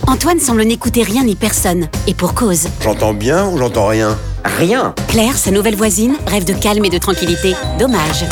Antoine 0.07 0.39
semble 0.39 0.63
n'écouter 0.63 1.03
rien 1.03 1.23
ni 1.23 1.35
personne, 1.35 1.89
et 2.07 2.13
pour 2.13 2.33
cause. 2.33 2.67
J'entends 2.81 3.13
bien 3.13 3.49
ou 3.49 3.57
j'entends 3.57 3.87
rien? 3.87 4.17
Rien 4.45 4.93
Claire, 5.09 5.37
sa 5.37 5.51
nouvelle 5.51 5.75
voisine, 5.75 6.15
rêve 6.27 6.45
de 6.45 6.53
calme 6.53 6.85
et 6.85 6.89
de 6.89 6.97
tranquillité. 6.97 7.55
Dommage. 7.77 8.25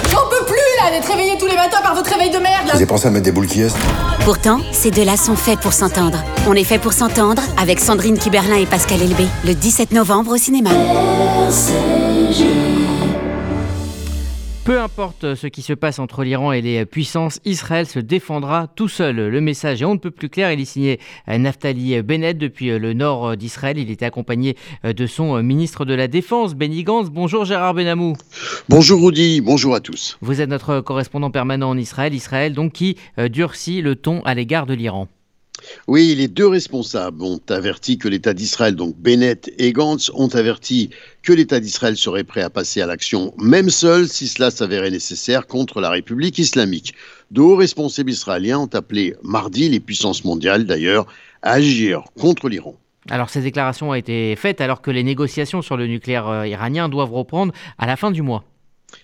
D'être 0.93 1.09
réveillé 1.09 1.35
tous 1.39 1.47
les 1.47 1.55
matins 1.55 1.81
par 1.81 1.95
votre 1.95 2.09
réveil 2.11 2.29
de 2.29 2.37
merde 2.37 2.67
Vous 2.69 2.75
avez 2.75 2.85
pensé 2.85 3.07
à 3.07 3.11
mettre 3.11 3.25
des 3.25 3.31
boules 3.31 3.47
qui 3.47 3.61
est 3.63 3.75
Pourtant, 4.23 4.59
ces 4.71 4.91
deux-là 4.91 5.17
sont 5.17 5.35
faits 5.35 5.59
pour 5.59 5.73
s'entendre. 5.73 6.23
On 6.47 6.53
est 6.53 6.63
fait 6.63 6.77
pour 6.77 6.93
s'entendre 6.93 7.41
avec 7.59 7.79
Sandrine 7.79 8.17
Kiberlin 8.17 8.57
et 8.57 8.67
Pascal 8.67 9.01
Elbé, 9.01 9.25
le 9.43 9.55
17 9.55 9.91
novembre 9.91 10.33
au 10.33 10.37
cinéma. 10.37 10.69
Peu 14.65 14.79
importe 14.79 15.35
ce 15.35 15.47
qui 15.47 15.61
se 15.61 15.73
passe 15.73 15.99
entre 15.99 16.23
l'Iran 16.23 16.53
et 16.53 16.61
les 16.61 16.85
puissances, 16.85 17.41
Israël 17.43 17.85
se 17.85 17.99
défendra 17.99 18.67
tout 18.67 18.87
seul. 18.87 19.17
Le 19.17 19.41
message 19.41 19.81
est 19.81 19.85
on 19.85 19.95
ne 19.95 19.99
peut 19.99 20.09
plus 20.09 20.29
clair. 20.29 20.53
Il 20.53 20.61
est 20.61 20.65
signé 20.65 21.01
Naftali 21.27 22.01
Bennett 22.01 22.37
depuis 22.37 22.67
le 22.79 22.93
nord 22.93 23.35
d'Israël. 23.35 23.77
Il 23.77 23.91
était 23.91 24.05
accompagné 24.05 24.55
de 24.85 25.05
son 25.05 25.43
ministre 25.43 25.83
de 25.83 25.93
la 25.93 26.07
Défense, 26.07 26.55
Benny 26.55 26.85
Gantz. 26.85 27.09
Bonjour 27.09 27.43
Gérard 27.43 27.73
Benamou. 27.73 28.15
Bonjour 28.69 29.05
Rudy, 29.05 29.41
bonjour 29.41 29.75
à 29.75 29.81
tous. 29.81 30.17
Vous 30.21 30.39
êtes 30.39 30.49
notre 30.49 30.79
correspondant 30.79 31.29
permanent 31.29 31.69
en 31.69 31.77
Israël. 31.77 32.13
Israël 32.13 32.53
donc 32.53 32.71
qui 32.71 32.95
durcit 33.17 33.81
le 33.81 33.97
ton 33.97 34.21
à 34.21 34.33
l'égard 34.33 34.65
de 34.65 34.75
l'Iran. 34.75 35.09
Oui, 35.87 36.15
les 36.15 36.27
deux 36.27 36.47
responsables 36.47 37.21
ont 37.23 37.41
averti 37.49 37.97
que 37.97 38.07
l'État 38.07 38.33
d'Israël, 38.33 38.75
donc 38.75 38.95
Bennett 38.97 39.51
et 39.57 39.73
Gantz, 39.73 40.11
ont 40.13 40.27
averti 40.29 40.89
que 41.21 41.33
l'État 41.33 41.59
d'Israël 41.59 41.97
serait 41.97 42.23
prêt 42.23 42.41
à 42.41 42.49
passer 42.49 42.81
à 42.81 42.85
l'action, 42.85 43.33
même 43.37 43.69
seul, 43.69 44.07
si 44.07 44.27
cela 44.27 44.51
s'avérait 44.51 44.91
nécessaire, 44.91 45.47
contre 45.47 45.81
la 45.81 45.89
République 45.89 46.37
islamique. 46.37 46.93
De 47.31 47.41
hauts 47.41 47.55
responsables 47.55 48.11
israéliens 48.11 48.59
ont 48.59 48.73
appelé 48.73 49.15
mardi 49.23 49.69
les 49.69 49.79
puissances 49.79 50.23
mondiales, 50.23 50.65
d'ailleurs, 50.65 51.07
à 51.41 51.53
agir 51.53 52.03
contre 52.19 52.49
l'Iran. 52.49 52.75
Alors 53.09 53.29
ces 53.29 53.41
déclarations 53.41 53.89
ont 53.89 53.93
été 53.93 54.35
faites 54.35 54.61
alors 54.61 54.81
que 54.81 54.91
les 54.91 55.03
négociations 55.03 55.61
sur 55.61 55.75
le 55.75 55.87
nucléaire 55.87 56.27
euh, 56.27 56.47
iranien 56.47 56.87
doivent 56.87 57.11
reprendre 57.11 57.53
à 57.77 57.85
la 57.85 57.97
fin 57.97 58.11
du 58.11 58.21
mois. 58.21 58.45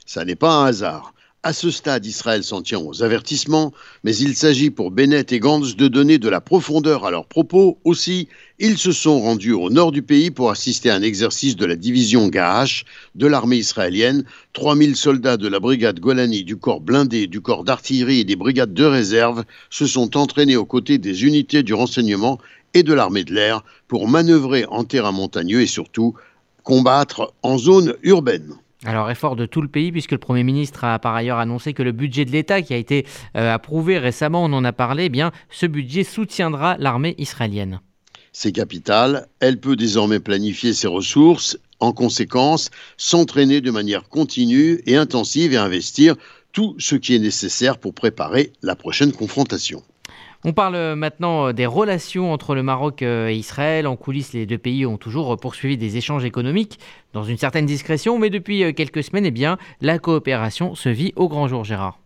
Ça 0.06 0.24
n'est 0.24 0.36
pas 0.36 0.54
un 0.54 0.66
hasard. 0.66 1.13
À 1.41 1.53
ce 1.53 1.72
stade, 1.72 2.05
Israël 2.05 2.43
s'en 2.43 2.62
tient 2.62 2.81
aux 2.81 3.01
avertissements, 3.01 3.72
mais 4.03 4.13
il 4.13 4.36
s'agit 4.36 4.72
pour 4.72 4.91
Bennett 4.91 5.31
et 5.31 5.39
Gantz 5.39 5.77
de 5.77 5.88
donner 5.88 6.17
de 6.17 6.27
la 6.27 6.41
profondeur 6.41 7.05
à 7.05 7.12
leurs 7.12 7.27
propos. 7.27 7.79
Aussi, 7.86 8.27
ils 8.60 8.77
se 8.77 8.91
sont 8.91 9.22
rendus 9.22 9.53
au 9.53 9.69
nord 9.69 9.93
du 9.93 10.01
pays 10.01 10.31
pour 10.31 10.51
assister 10.51 10.89
à 10.89 10.96
un 10.96 11.01
exercice 11.01 11.55
de 11.55 11.65
la 11.65 11.77
division 11.77 12.27
Gahash 12.27 12.84
de 13.15 13.25
l'armée 13.25 13.55
israélienne. 13.55 14.25
3000 14.51 14.98
soldats 14.98 15.38
de 15.38 15.48
la 15.48 15.62
brigade 15.62 16.01
Golani, 16.01 16.43
du 16.43 16.58
corps 16.58 16.81
blindé, 16.81 17.25
du 17.25 17.39
corps 17.39 17.63
d'artillerie 17.63 18.19
et 18.19 18.25
des 18.25 18.36
brigades 18.36 18.74
de 18.74 18.84
réserve 18.84 19.46
se 19.69 19.88
sont 19.88 20.17
entraînés 20.17 20.58
aux 20.58 20.65
côtés 20.65 20.98
des 20.98 21.24
unités 21.24 21.63
du 21.63 21.74
renseignement 21.74 22.38
et 22.74 22.84
de 22.84 22.93
l'armée 22.93 23.24
de 23.24 23.34
l'air 23.34 23.63
pour 23.88 24.10
manœuvrer 24.10 24.65
en 24.65 24.84
terrain 24.84 25.13
montagneux 25.13 25.62
et 25.62 25.67
surtout 25.67 26.15
combattre 26.63 27.34
en 27.43 27.58
zone 27.58 27.96
urbaine. 28.03 28.58
Alors 28.86 29.12
effort 29.12 29.36
de 29.36 29.45
tout 29.45 29.62
le 29.62 29.67
pays 29.67 29.91
puisque 29.91 30.13
le 30.13 30.17
Premier 30.17 30.43
ministre 30.43 30.86
a 30.86 31.00
par 31.00 31.13
ailleurs 31.13 31.39
annoncé 31.39 31.74
que 31.74 31.83
le 31.83 31.91
budget 31.91 32.24
de 32.24 32.31
l'État 32.31 32.62
qui 32.62 32.74
a 32.74 32.77
été 32.77 33.05
euh, 33.36 33.53
approuvé 33.53 33.98
récemment, 33.98 34.45
on 34.45 34.53
en 34.53 34.63
a 34.63 34.71
parlé, 34.71 35.05
eh 35.05 35.09
bien 35.09 35.31
ce 35.50 35.65
budget 35.65 36.05
soutiendra 36.05 36.77
l'armée 36.77 37.15
israélienne. 37.17 37.81
C'est 38.31 38.53
capital, 38.53 39.27
elle 39.41 39.59
peut 39.59 39.75
désormais 39.75 40.19
planifier 40.21 40.74
ses 40.74 40.88
ressources, 40.88 41.57
en 41.81 41.91
conséquence 41.91 42.69
s'entraîner 42.95 43.59
de 43.59 43.71
manière 43.71 44.07
continue 44.07 44.81
et 44.86 44.95
intensive 44.95 45.53
et 45.53 45.57
investir 45.57 46.15
tout 46.53 46.75
ce 46.79 46.95
qui 46.95 47.15
est 47.15 47.19
nécessaire 47.19 47.77
pour 47.77 47.93
préparer 47.93 48.53
la 48.62 48.75
prochaine 48.75 49.12
confrontation. 49.12 49.83
On 50.46 50.53
parle 50.53 50.96
maintenant 50.96 51.48
euh, 51.48 51.51
des 51.51 51.65
relations 51.65 52.31
entre 52.31 52.55
le 52.55 52.63
Maroc 52.63 53.01
euh, 53.01 53.27
et 53.27 53.36
Israël. 53.36 53.86
En 53.88 53.98
coulisses, 53.98 54.31
les 54.31 54.46
deux 54.46 54.58
pays 54.58 54.86
ont 54.86 54.98
toujours 54.98 55.36
poursuivi 55.36 55.77
des 55.77 55.98
échanges 55.98 56.24
économiques 56.24 56.79
dans 57.12 57.24
une 57.24 57.38
certaine 57.38 57.65
discrétion, 57.65 58.17
mais 58.17 58.29
depuis 58.29 58.63
euh, 58.63 58.72
quelques 58.72 59.03
semaines, 59.03 59.25
eh 59.25 59.31
bien, 59.31 59.58
la 59.81 60.00
coopération 60.00 60.75
se 60.75 60.88
vit 60.88 61.12
au 61.17 61.27
grand 61.27 61.50
jour, 61.50 61.65
Gérard. 61.65 61.99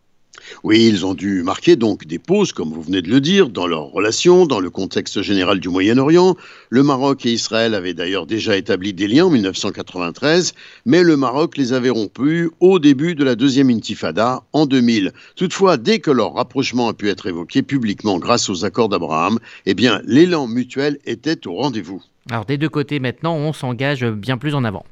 Oui, 0.63 0.87
ils 0.87 1.05
ont 1.05 1.13
dû 1.13 1.43
marquer 1.43 1.75
donc 1.75 2.05
des 2.05 2.19
pauses, 2.19 2.53
comme 2.53 2.71
vous 2.71 2.81
venez 2.81 3.01
de 3.01 3.09
le 3.09 3.21
dire, 3.21 3.49
dans 3.49 3.67
leurs 3.67 3.85
relations, 3.85 4.45
dans 4.45 4.59
le 4.59 4.69
contexte 4.69 5.21
général 5.21 5.59
du 5.59 5.69
Moyen-Orient. 5.69 6.35
Le 6.69 6.83
Maroc 6.83 7.25
et 7.25 7.31
Israël 7.31 7.73
avaient 7.73 7.93
d'ailleurs 7.93 8.25
déjà 8.25 8.57
établi 8.57 8.93
des 8.93 9.07
liens 9.07 9.25
en 9.25 9.29
1993, 9.29 10.53
mais 10.85 11.03
le 11.03 11.17
Maroc 11.17 11.57
les 11.57 11.73
avait 11.73 11.89
rompus 11.89 12.49
au 12.59 12.79
début 12.79 13.15
de 13.15 13.23
la 13.23 13.35
deuxième 13.35 13.69
intifada 13.69 14.43
en 14.53 14.65
2000. 14.65 15.11
Toutefois, 15.35 15.77
dès 15.77 15.99
que 15.99 16.11
leur 16.11 16.33
rapprochement 16.33 16.87
a 16.87 16.93
pu 16.93 17.09
être 17.09 17.27
évoqué 17.27 17.61
publiquement 17.61 18.17
grâce 18.17 18.49
aux 18.49 18.65
accords 18.65 18.89
d'Abraham, 18.89 19.39
eh 19.65 19.73
bien, 19.73 20.01
l'élan 20.05 20.47
mutuel 20.47 20.97
était 21.05 21.47
au 21.47 21.55
rendez-vous. 21.55 22.01
Alors 22.29 22.45
des 22.45 22.57
deux 22.57 22.69
côtés 22.69 22.99
maintenant, 22.99 23.35
on 23.35 23.51
s'engage 23.51 24.05
bien 24.05 24.37
plus 24.37 24.55
en 24.55 24.63
avant. 24.63 24.85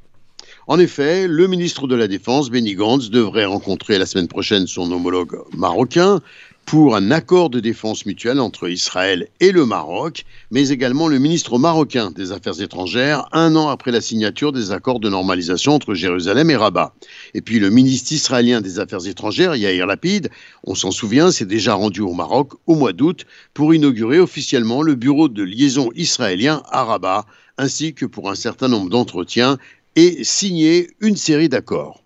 En 0.68 0.77
effet, 0.77 1.27
le 1.27 1.48
ministre 1.48 1.88
de 1.88 1.96
la 1.96 2.08
Défense, 2.08 2.51
Benny 2.51 2.75
Gantz, 2.75 3.10
devrait 3.10 3.46
rencontrer 3.46 3.98
la 3.98 4.06
semaine 4.06 4.27
prochaine 4.27 4.68
son 4.68 4.91
homologue 4.91 5.39
marocain 5.58 6.22
pour 6.65 6.96
un 6.96 7.10
accord 7.10 7.50
de 7.50 7.60
défense 7.60 8.06
mutuelle 8.06 8.39
entre 8.39 8.70
Israël 8.70 9.27
et 9.39 9.51
le 9.51 9.65
Maroc, 9.65 10.24
mais 10.51 10.70
également 10.70 11.08
le 11.08 11.18
ministre 11.18 11.58
marocain 11.58 12.12
des 12.12 12.32
Affaires 12.32 12.62
étrangères, 12.62 13.27
un 13.32 13.56
an 13.56 13.70
après 13.70 13.91
la 13.91 14.01
signature 14.01 14.51
des 14.51 14.72
accords 14.72 15.00
de 15.00 15.10
normalisation 15.10 15.74
entre 15.74 15.96
Jérusalem 15.96 16.51
et 16.51 16.56
Rabat. 16.56 16.94
Et 17.34 17.41
puis 17.41 17.60
le 17.60 17.72
ministre 17.72 18.13
israélien 18.13 18.62
des 18.62 18.80
Affaires 18.80 19.08
étrangères, 19.08 19.56
Yair 19.56 19.88
Lapid, 19.88 20.30
on 20.63 20.75
s'en 20.75 20.91
souvient, 20.91 21.32
s'est 21.32 21.46
déjà 21.46 21.74
rendu 21.74 22.01
au 22.01 22.13
Maroc 22.13 22.51
au 22.68 22.75
mois 22.75 22.94
d'août 22.94 23.25
pour 23.56 23.74
inaugurer 23.74 24.20
officiellement 24.20 24.84
le 24.84 24.94
bureau 24.94 25.27
de 25.27 25.44
liaison 25.44 25.89
israélien 25.96 26.62
à 26.70 26.84
Rabat, 26.84 27.25
ainsi 27.58 27.96
que 27.96 28.06
pour 28.06 28.30
un 28.30 28.36
certain 28.36 28.68
nombre 28.68 28.89
d'entretiens 28.89 29.58
et 29.95 30.24
signer 30.24 30.89
une 31.00 31.15
série 31.15 31.50
d'accords. 31.50 32.01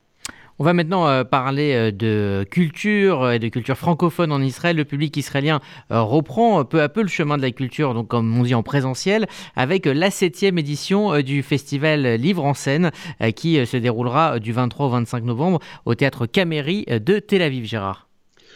On 0.58 0.64
va 0.64 0.72
maintenant 0.72 1.06
euh, 1.10 1.26
parler 1.26 1.74
euh, 1.74 1.92
de 1.92 2.46
culture 2.50 3.30
et 3.30 3.40
de 3.40 3.50
culture 3.50 3.78
francophone 3.78 4.32
en 4.32 4.42
Israël. 4.42 4.78
Le 4.78 4.86
public 4.86 5.18
israélien 5.18 5.60
euh, 5.92 6.02
reprend 6.02 6.64
peu 6.64 6.82
à 6.82 6.88
peu 6.88 7.02
le 7.02 7.10
chemin 7.10 7.36
de 7.36 7.42
la 7.42 7.52
culture, 7.52 7.94
donc 7.94 8.08
comme 8.08 8.38
on 8.38 8.44
dit 8.44 8.56
en 8.56 8.64
présentiel, 8.64 9.28
avec 9.58 9.86
la 9.86 10.10
septième 10.12 10.58
édition 10.58 11.22
du 11.22 11.44
festival 11.44 12.16
Livre 12.16 12.46
en 12.46 12.54
scène 12.54 12.92
qui 13.36 13.66
se 13.66 13.76
déroulera 13.76 14.40
du 14.40 14.54
23 14.54 14.86
au 14.86 14.90
25 14.90 15.24
novembre 15.26 15.60
au 15.86 15.94
théâtre 15.94 16.26
Caméry 16.26 16.86
de 16.88 17.20
Tel 17.20 17.42
Aviv, 17.42 17.66
Gérard. 17.66 18.08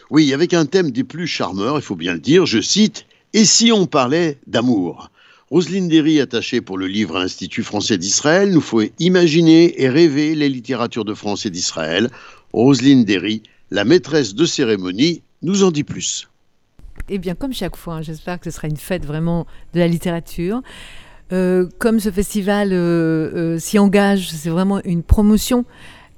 Oui, 0.10 0.34
avec 0.34 0.54
un 0.54 0.66
thème 0.66 0.92
des 0.92 1.04
plus 1.04 1.28
charmeurs, 1.28 1.78
il 1.78 1.82
faut 1.82 1.96
bien 1.96 2.14
le 2.14 2.20
dire, 2.20 2.46
je 2.46 2.62
cite, 2.62 3.06
Et 3.34 3.46
si 3.46 3.72
on 3.72 3.86
parlait 3.86 4.40
d'amour? 4.48 5.12
Roselyne 5.52 5.88
Derry, 5.88 6.20
attachée 6.22 6.62
pour 6.62 6.78
le 6.78 6.86
livre 6.86 7.18
Institut 7.18 7.64
français 7.64 7.98
d'Israël, 7.98 8.52
nous 8.52 8.62
faut 8.62 8.84
imaginer 9.00 9.82
et 9.82 9.90
rêver 9.90 10.36
les 10.36 10.48
littératures 10.48 11.06
de 11.06 11.16
France 11.16 11.48
et 11.48 11.50
d'Israël. 11.50 12.12
Roselyne 12.54 13.04
Derry, 13.04 13.42
la 13.72 13.84
maîtresse 13.84 14.36
de 14.36 14.46
cérémonie, 14.46 15.24
nous 15.42 15.64
en 15.64 15.72
dit 15.72 15.84
plus. 15.84 16.30
Eh 17.10 17.18
bien, 17.18 17.34
comme 17.34 17.54
chaque 17.54 17.76
fois, 17.76 17.96
hein, 17.96 18.02
j'espère 18.04 18.40
que 18.40 18.52
ce 18.52 18.56
sera 18.56 18.68
une 18.68 18.78
fête 18.78 19.06
vraiment 19.06 19.48
de 19.74 19.80
la 19.80 19.88
littérature. 19.88 20.62
Euh, 21.32 21.68
comme 21.80 22.00
ce 22.00 22.12
festival 22.12 22.70
euh, 22.72 23.56
euh, 23.56 23.60
s'y 23.60 23.80
engage, 23.80 24.30
c'est 24.30 24.50
vraiment 24.50 24.82
une 24.84 25.02
promotion 25.02 25.66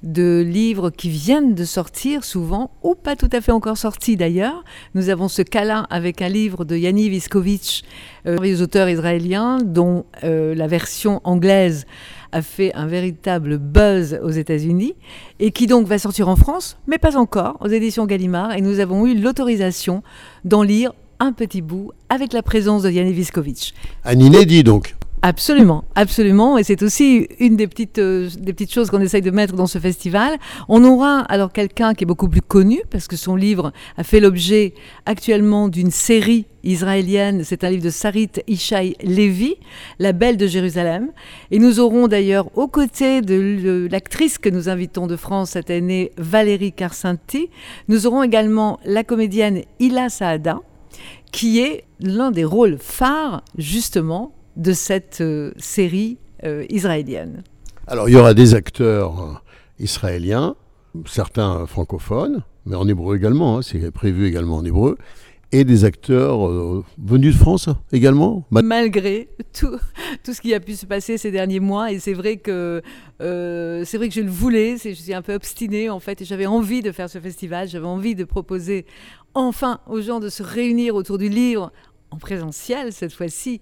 de 0.02 0.44
livres 0.46 0.90
qui 0.90 1.08
viennent 1.08 1.54
de 1.54 1.64
sortir 1.64 2.24
souvent, 2.24 2.70
ou 2.82 2.94
pas 2.94 3.16
tout 3.16 3.28
à 3.32 3.40
fait 3.40 3.52
encore 3.52 3.76
sortis 3.76 4.16
d'ailleurs. 4.16 4.64
Nous 4.94 5.08
avons 5.08 5.28
ce 5.28 5.42
câlin 5.42 5.86
avec 5.90 6.22
un 6.22 6.28
livre 6.28 6.64
de 6.64 6.76
Yanni 6.76 7.08
Viskovitch, 7.08 7.82
euh, 8.26 8.38
un 8.38 8.60
auteur 8.62 8.88
israélien, 8.88 9.58
dont 9.64 10.04
euh, 10.24 10.54
la 10.54 10.66
version 10.66 11.20
anglaise 11.24 11.86
a 12.32 12.42
fait 12.42 12.72
un 12.74 12.86
véritable 12.86 13.58
buzz 13.58 14.18
aux 14.22 14.30
États-Unis, 14.30 14.94
et 15.38 15.50
qui 15.50 15.66
donc 15.66 15.86
va 15.86 15.98
sortir 15.98 16.28
en 16.28 16.36
France, 16.36 16.78
mais 16.86 16.98
pas 16.98 17.16
encore, 17.16 17.58
aux 17.60 17.68
éditions 17.68 18.06
Gallimard, 18.06 18.54
et 18.54 18.60
nous 18.60 18.80
avons 18.80 19.06
eu 19.06 19.14
l'autorisation 19.14 20.02
d'en 20.44 20.62
lire 20.62 20.92
un 21.20 21.32
petit 21.32 21.62
bout 21.62 21.92
avec 22.08 22.32
la 22.32 22.42
présence 22.42 22.82
de 22.82 22.90
Yanni 22.90 23.12
Viskovitch. 23.12 23.74
Un 24.04 24.18
inédit 24.18 24.64
donc 24.64 24.96
Absolument, 25.24 25.84
absolument. 25.94 26.58
Et 26.58 26.64
c'est 26.64 26.82
aussi 26.82 27.28
une 27.38 27.54
des 27.54 27.68
petites, 27.68 28.00
euh, 28.00 28.28
des 28.40 28.52
petites 28.52 28.74
choses 28.74 28.90
qu'on 28.90 29.00
essaye 29.00 29.22
de 29.22 29.30
mettre 29.30 29.54
dans 29.54 29.68
ce 29.68 29.78
festival. 29.78 30.36
On 30.68 30.82
aura 30.82 31.20
alors 31.20 31.52
quelqu'un 31.52 31.94
qui 31.94 32.02
est 32.02 32.06
beaucoup 32.08 32.28
plus 32.28 32.42
connu, 32.42 32.82
parce 32.90 33.06
que 33.06 33.14
son 33.14 33.36
livre 33.36 33.72
a 33.96 34.02
fait 34.02 34.18
l'objet 34.18 34.74
actuellement 35.06 35.68
d'une 35.68 35.92
série 35.92 36.46
israélienne. 36.64 37.44
C'est 37.44 37.62
un 37.62 37.70
livre 37.70 37.84
de 37.84 37.90
Sarit 37.90 38.32
Ishai 38.48 38.96
Levi, 39.00 39.54
La 40.00 40.12
Belle 40.12 40.36
de 40.36 40.48
Jérusalem. 40.48 41.12
Et 41.52 41.60
nous 41.60 41.78
aurons 41.78 42.08
d'ailleurs 42.08 42.50
aux 42.58 42.66
côtés 42.66 43.20
de 43.20 43.86
l'actrice 43.92 44.38
que 44.38 44.48
nous 44.48 44.68
invitons 44.68 45.06
de 45.06 45.14
France 45.14 45.50
cette 45.50 45.70
année, 45.70 46.10
Valérie 46.16 46.72
Carcinti, 46.72 47.48
nous 47.86 48.08
aurons 48.08 48.24
également 48.24 48.80
la 48.84 49.04
comédienne 49.04 49.62
Ila 49.78 50.08
Saada, 50.08 50.58
qui 51.30 51.60
est 51.60 51.84
l'un 52.00 52.32
des 52.32 52.44
rôles 52.44 52.78
phares 52.80 53.44
justement 53.56 54.32
de 54.56 54.72
cette 54.72 55.20
euh, 55.20 55.52
série 55.56 56.18
euh, 56.44 56.64
israélienne. 56.68 57.42
Alors 57.86 58.08
il 58.08 58.12
y 58.12 58.16
aura 58.16 58.34
des 58.34 58.54
acteurs 58.54 59.20
euh, 59.20 59.34
israéliens, 59.78 60.54
certains 61.06 61.66
francophones, 61.66 62.42
mais 62.66 62.76
en 62.76 62.86
hébreu 62.86 63.16
également, 63.16 63.58
hein, 63.58 63.62
c'est 63.62 63.90
prévu 63.90 64.26
également 64.26 64.56
en 64.56 64.64
hébreu, 64.64 64.96
et 65.54 65.64
des 65.64 65.84
acteurs 65.84 66.48
venus 66.96 67.34
de 67.34 67.38
France 67.38 67.68
également 67.92 68.46
Malgré 68.50 69.28
tout, 69.52 69.76
tout 70.24 70.32
ce 70.32 70.40
qui 70.40 70.54
a 70.54 70.60
pu 70.60 70.74
se 70.76 70.86
passer 70.86 71.18
ces 71.18 71.30
derniers 71.30 71.60
mois, 71.60 71.92
et 71.92 71.98
c'est 71.98 72.14
vrai 72.14 72.38
que 72.38 72.80
c'est 73.18 73.98
vrai 73.98 74.08
que 74.08 74.14
je 74.14 74.22
le 74.22 74.30
voulais, 74.30 74.78
je 74.82 74.92
suis 74.92 75.12
un 75.12 75.20
peu 75.20 75.34
obstinée 75.34 75.90
en 75.90 76.00
fait, 76.00 76.22
et 76.22 76.24
j'avais 76.24 76.46
envie 76.46 76.80
de 76.80 76.90
faire 76.90 77.10
ce 77.10 77.18
festival, 77.18 77.68
j'avais 77.68 77.86
envie 77.86 78.14
de 78.14 78.24
proposer 78.24 78.86
enfin 79.34 79.80
aux 79.86 80.00
gens 80.00 80.20
de 80.20 80.30
se 80.30 80.42
réunir 80.42 80.94
autour 80.94 81.18
du 81.18 81.28
livre 81.28 81.70
en 82.10 82.16
présentiel 82.16 82.90
cette 82.92 83.12
fois-ci, 83.12 83.60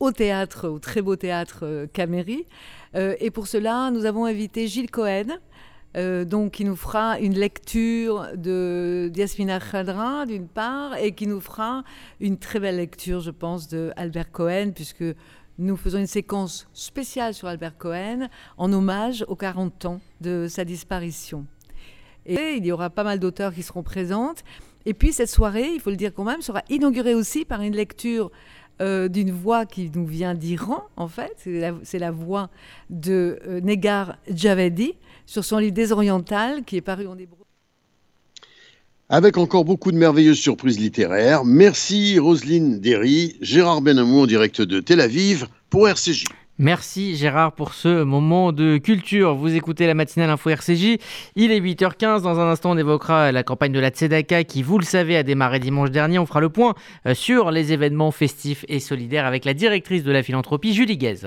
au 0.00 0.12
théâtre, 0.12 0.68
au 0.68 0.78
très 0.78 1.02
beau 1.02 1.16
théâtre 1.16 1.60
euh, 1.62 1.86
Caméry. 1.92 2.46
Euh, 2.94 3.14
et 3.20 3.30
pour 3.30 3.46
cela, 3.46 3.90
nous 3.90 4.04
avons 4.04 4.24
invité 4.24 4.68
Gilles 4.68 4.90
Cohen, 4.90 5.38
euh, 5.96 6.24
donc 6.24 6.52
qui 6.52 6.64
nous 6.64 6.76
fera 6.76 7.18
une 7.18 7.34
lecture 7.34 8.28
de 8.36 9.10
Yasmina 9.14 9.60
Khadra 9.60 10.26
d'une 10.26 10.48
part 10.48 10.96
et 10.96 11.12
qui 11.12 11.26
nous 11.26 11.40
fera 11.40 11.84
une 12.20 12.38
très 12.38 12.60
belle 12.60 12.76
lecture, 12.76 13.20
je 13.20 13.30
pense, 13.30 13.68
de 13.68 13.92
Albert 13.96 14.32
Cohen, 14.32 14.72
puisque 14.74 15.04
nous 15.58 15.76
faisons 15.76 15.98
une 15.98 16.06
séquence 16.06 16.68
spéciale 16.72 17.32
sur 17.32 17.46
Albert 17.46 17.78
Cohen 17.78 18.28
en 18.56 18.72
hommage 18.72 19.24
aux 19.28 19.36
40 19.36 19.84
ans 19.86 20.00
de 20.20 20.46
sa 20.48 20.64
disparition. 20.64 21.46
Et 22.26 22.54
il 22.56 22.66
y 22.66 22.72
aura 22.72 22.90
pas 22.90 23.04
mal 23.04 23.20
d'auteurs 23.20 23.52
qui 23.52 23.62
seront 23.62 23.82
présentes. 23.82 24.42
Et 24.86 24.94
puis 24.94 25.12
cette 25.12 25.30
soirée, 25.30 25.70
il 25.74 25.80
faut 25.80 25.90
le 25.90 25.96
dire 25.96 26.12
quand 26.12 26.24
même, 26.24 26.42
sera 26.42 26.62
inaugurée 26.68 27.14
aussi 27.14 27.44
par 27.44 27.60
une 27.62 27.74
lecture 27.74 28.30
euh, 28.80 29.08
d'une 29.08 29.30
voix 29.30 29.66
qui 29.66 29.90
nous 29.94 30.06
vient 30.06 30.34
d'Iran, 30.34 30.82
en 30.96 31.08
fait. 31.08 31.32
C'est 31.84 31.98
la, 31.98 32.10
voix 32.10 32.50
de 32.90 33.38
euh, 33.46 33.60
Negar 33.60 34.16
Javedi 34.28 34.94
sur 35.26 35.44
son 35.44 35.58
livre 35.58 35.74
Désoriental 35.74 36.64
qui 36.64 36.76
est 36.76 36.80
paru 36.80 37.06
en 37.06 37.16
hébreu. 37.16 37.38
Avec 39.08 39.36
encore 39.36 39.64
beaucoup 39.64 39.92
de 39.92 39.96
merveilleuses 39.96 40.38
surprises 40.38 40.78
littéraires. 40.78 41.44
Merci 41.44 42.18
Roselyne 42.18 42.80
Derry, 42.80 43.36
Gérard 43.40 43.82
Benamou 43.82 44.20
en 44.20 44.26
direct 44.26 44.60
de 44.62 44.80
Tel 44.80 45.00
Aviv 45.00 45.46
pour 45.70 45.88
RCJ. 45.88 46.24
Merci 46.58 47.16
Gérard 47.16 47.52
pour 47.52 47.74
ce 47.74 48.04
moment 48.04 48.52
de 48.52 48.78
culture. 48.78 49.34
Vous 49.34 49.56
écoutez 49.56 49.88
la 49.88 49.94
matinale 49.94 50.30
Info 50.30 50.50
RCJ. 50.50 50.98
Il 51.34 51.50
est 51.50 51.60
8h15. 51.60 52.22
Dans 52.22 52.38
un 52.38 52.48
instant, 52.48 52.70
on 52.70 52.78
évoquera 52.78 53.32
la 53.32 53.42
campagne 53.42 53.72
de 53.72 53.80
la 53.80 53.88
Tzedaka 53.88 54.44
qui, 54.44 54.62
vous 54.62 54.78
le 54.78 54.84
savez, 54.84 55.16
a 55.16 55.24
démarré 55.24 55.58
dimanche 55.58 55.90
dernier. 55.90 56.20
On 56.20 56.26
fera 56.26 56.40
le 56.40 56.50
point 56.50 56.74
euh, 57.06 57.14
sur 57.14 57.50
les 57.50 57.72
événements 57.72 58.12
festifs 58.12 58.64
et 58.68 58.78
solidaires 58.78 59.26
avec 59.26 59.44
la 59.44 59.52
directrice 59.52 60.04
de 60.04 60.12
la 60.12 60.22
philanthropie, 60.22 60.74
Julie 60.74 60.96
Guez. 60.96 61.26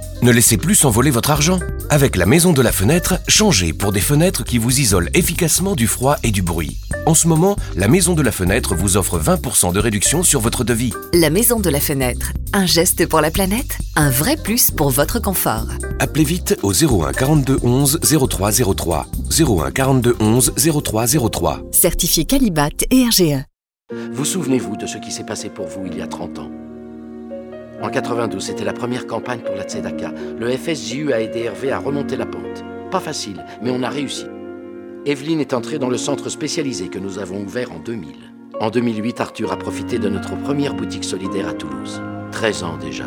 Ne 0.21 0.29
laissez 0.29 0.57
plus 0.57 0.75
s'envoler 0.75 1.09
votre 1.09 1.31
argent. 1.31 1.59
Avec 1.89 2.15
la 2.15 2.27
maison 2.27 2.53
de 2.53 2.61
la 2.61 2.71
fenêtre, 2.71 3.15
changez 3.27 3.73
pour 3.73 3.91
des 3.91 3.99
fenêtres 3.99 4.43
qui 4.43 4.59
vous 4.59 4.79
isolent 4.79 5.09
efficacement 5.15 5.75
du 5.75 5.87
froid 5.87 6.17
et 6.21 6.29
du 6.29 6.43
bruit. 6.43 6.77
En 7.07 7.15
ce 7.15 7.27
moment, 7.27 7.55
la 7.75 7.87
maison 7.87 8.13
de 8.13 8.21
la 8.21 8.31
fenêtre 8.31 8.75
vous 8.75 8.97
offre 8.97 9.19
20% 9.19 9.73
de 9.73 9.79
réduction 9.79 10.21
sur 10.21 10.39
votre 10.39 10.63
devis. 10.63 10.93
La 11.15 11.31
maison 11.31 11.59
de 11.59 11.71
la 11.71 11.79
fenêtre. 11.79 12.33
Un 12.53 12.67
geste 12.67 13.07
pour 13.07 13.19
la 13.19 13.31
planète 13.31 13.79
Un 13.95 14.11
vrai 14.11 14.37
plus 14.37 14.69
pour 14.69 14.91
votre 14.91 15.19
confort. 15.19 15.65
Appelez 15.97 16.23
vite 16.23 16.55
au 16.61 16.71
01 16.71 17.13
42 17.13 17.57
11 17.63 17.99
0303. 18.29 19.07
01 19.39 19.71
42 19.71 20.17
11 20.19 20.53
0303. 20.83 21.61
Certifié 21.71 22.25
Calibat 22.25 22.69
et 22.91 23.05
RGE. 23.05 23.43
Vous 24.13 24.25
souvenez-vous 24.25 24.77
de 24.77 24.85
ce 24.85 24.99
qui 24.99 25.11
s'est 25.11 25.25
passé 25.25 25.49
pour 25.49 25.65
vous 25.65 25.87
il 25.87 25.97
y 25.97 26.01
a 26.01 26.07
30 26.07 26.37
ans? 26.37 26.51
En 27.81 27.89
92, 27.89 28.43
c'était 28.43 28.63
la 28.63 28.73
première 28.73 29.07
campagne 29.07 29.39
pour 29.39 29.55
la 29.55 29.63
Tzedaka. 29.63 30.13
Le 30.39 30.51
FSJU 30.51 31.13
a 31.13 31.21
aidé 31.21 31.41
Hervé 31.41 31.71
à 31.71 31.79
remonter 31.79 32.15
la 32.15 32.27
pente. 32.27 32.63
Pas 32.91 32.99
facile, 32.99 33.43
mais 33.61 33.71
on 33.71 33.81
a 33.81 33.89
réussi. 33.89 34.25
Evelyne 35.05 35.39
est 35.39 35.53
entrée 35.53 35.79
dans 35.79 35.89
le 35.89 35.97
centre 35.97 36.29
spécialisé 36.29 36.89
que 36.89 36.99
nous 36.99 37.17
avons 37.17 37.41
ouvert 37.41 37.71
en 37.71 37.79
2000. 37.79 38.13
En 38.59 38.69
2008, 38.69 39.19
Arthur 39.21 39.51
a 39.51 39.57
profité 39.57 39.97
de 39.97 40.09
notre 40.09 40.37
première 40.37 40.75
boutique 40.75 41.03
solidaire 41.03 41.47
à 41.47 41.53
Toulouse. 41.53 41.99
13 42.31 42.63
ans 42.63 42.77
déjà. 42.77 43.05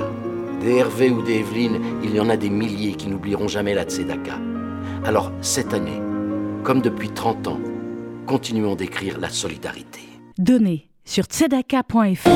Des 0.61 0.76
Hervé 0.76 1.11
ou 1.11 1.23
des 1.23 1.35
Evelyne, 1.38 1.81
il 2.02 2.12
y 2.14 2.19
en 2.19 2.28
a 2.28 2.37
des 2.37 2.50
milliers 2.50 2.95
qui 2.95 3.07
n'oublieront 3.07 3.47
jamais 3.47 3.75
la 3.75 3.85
Tzedaka. 3.85 4.38
Alors, 5.04 5.31
cette 5.40 5.73
année, 5.73 6.00
comme 6.64 6.81
depuis 6.81 7.11
30 7.11 7.47
ans, 7.47 7.61
continuons 8.26 8.75
d'écrire 8.75 9.20
la 9.20 9.29
solidarité. 9.29 10.01
Donnez 10.37 10.88
sur 11.05 11.27
tzedaka.fr. 11.27 12.29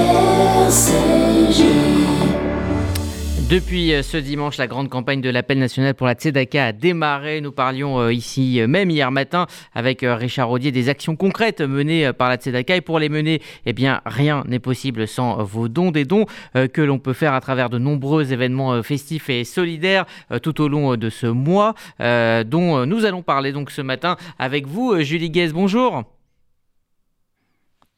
Depuis 3.51 3.95
euh, 3.95 4.03
ce 4.03 4.19
dimanche, 4.19 4.59
la 4.59 4.67
grande 4.67 4.91
campagne 4.91 5.23
de 5.23 5.31
l'appel 5.31 5.59
national 5.59 5.95
pour 5.95 6.07
la 6.07 6.13
Tzedaka 6.13 6.67
a 6.67 6.73
démarré. 6.73 7.41
Nous 7.41 7.51
parlions 7.51 7.99
euh, 7.99 8.13
ici 8.13 8.61
euh, 8.61 8.67
même 8.67 8.91
hier 8.91 9.11
matin 9.11 9.47
avec 9.73 10.01
Richard 10.03 10.49
Rodier 10.49 10.71
des 10.71 10.91
actions 10.91 11.17
concrètes 11.17 11.63
menées 11.63 12.13
par 12.13 12.29
la 12.29 12.37
Tzedaka. 12.37 12.77
Et 12.77 12.83
pour 12.83 12.99
les 12.99 13.09
mener, 13.09 13.41
eh 13.65 13.73
bien, 13.73 14.03
rien 14.05 14.45
n'est 14.47 14.59
possible 14.59 15.09
sans 15.09 15.43
vos 15.45 15.69
dons, 15.69 15.91
des 15.91 16.05
dons 16.05 16.27
que 16.53 16.83
l'on 16.83 16.99
peut 16.99 17.15
faire 17.15 17.33
à 17.33 17.41
travers 17.41 17.71
de 17.71 17.79
nombreux 17.79 18.35
événements 18.35 18.83
festifs 18.83 19.31
et 19.31 19.45
solidaires 19.45 20.05
tout 20.43 20.61
au 20.61 20.69
long 20.69 20.97
de 20.97 21.09
ce 21.09 21.27
mois, 21.27 21.75
dont 21.99 22.85
nous 22.85 23.05
allons 23.05 23.23
parler 23.23 23.53
donc 23.53 23.71
ce 23.71 23.81
matin 23.81 24.17
avec 24.39 24.67
vous, 24.67 25.01
Julie 25.01 25.31
Guez. 25.31 25.53
Bonjour. 25.53 26.05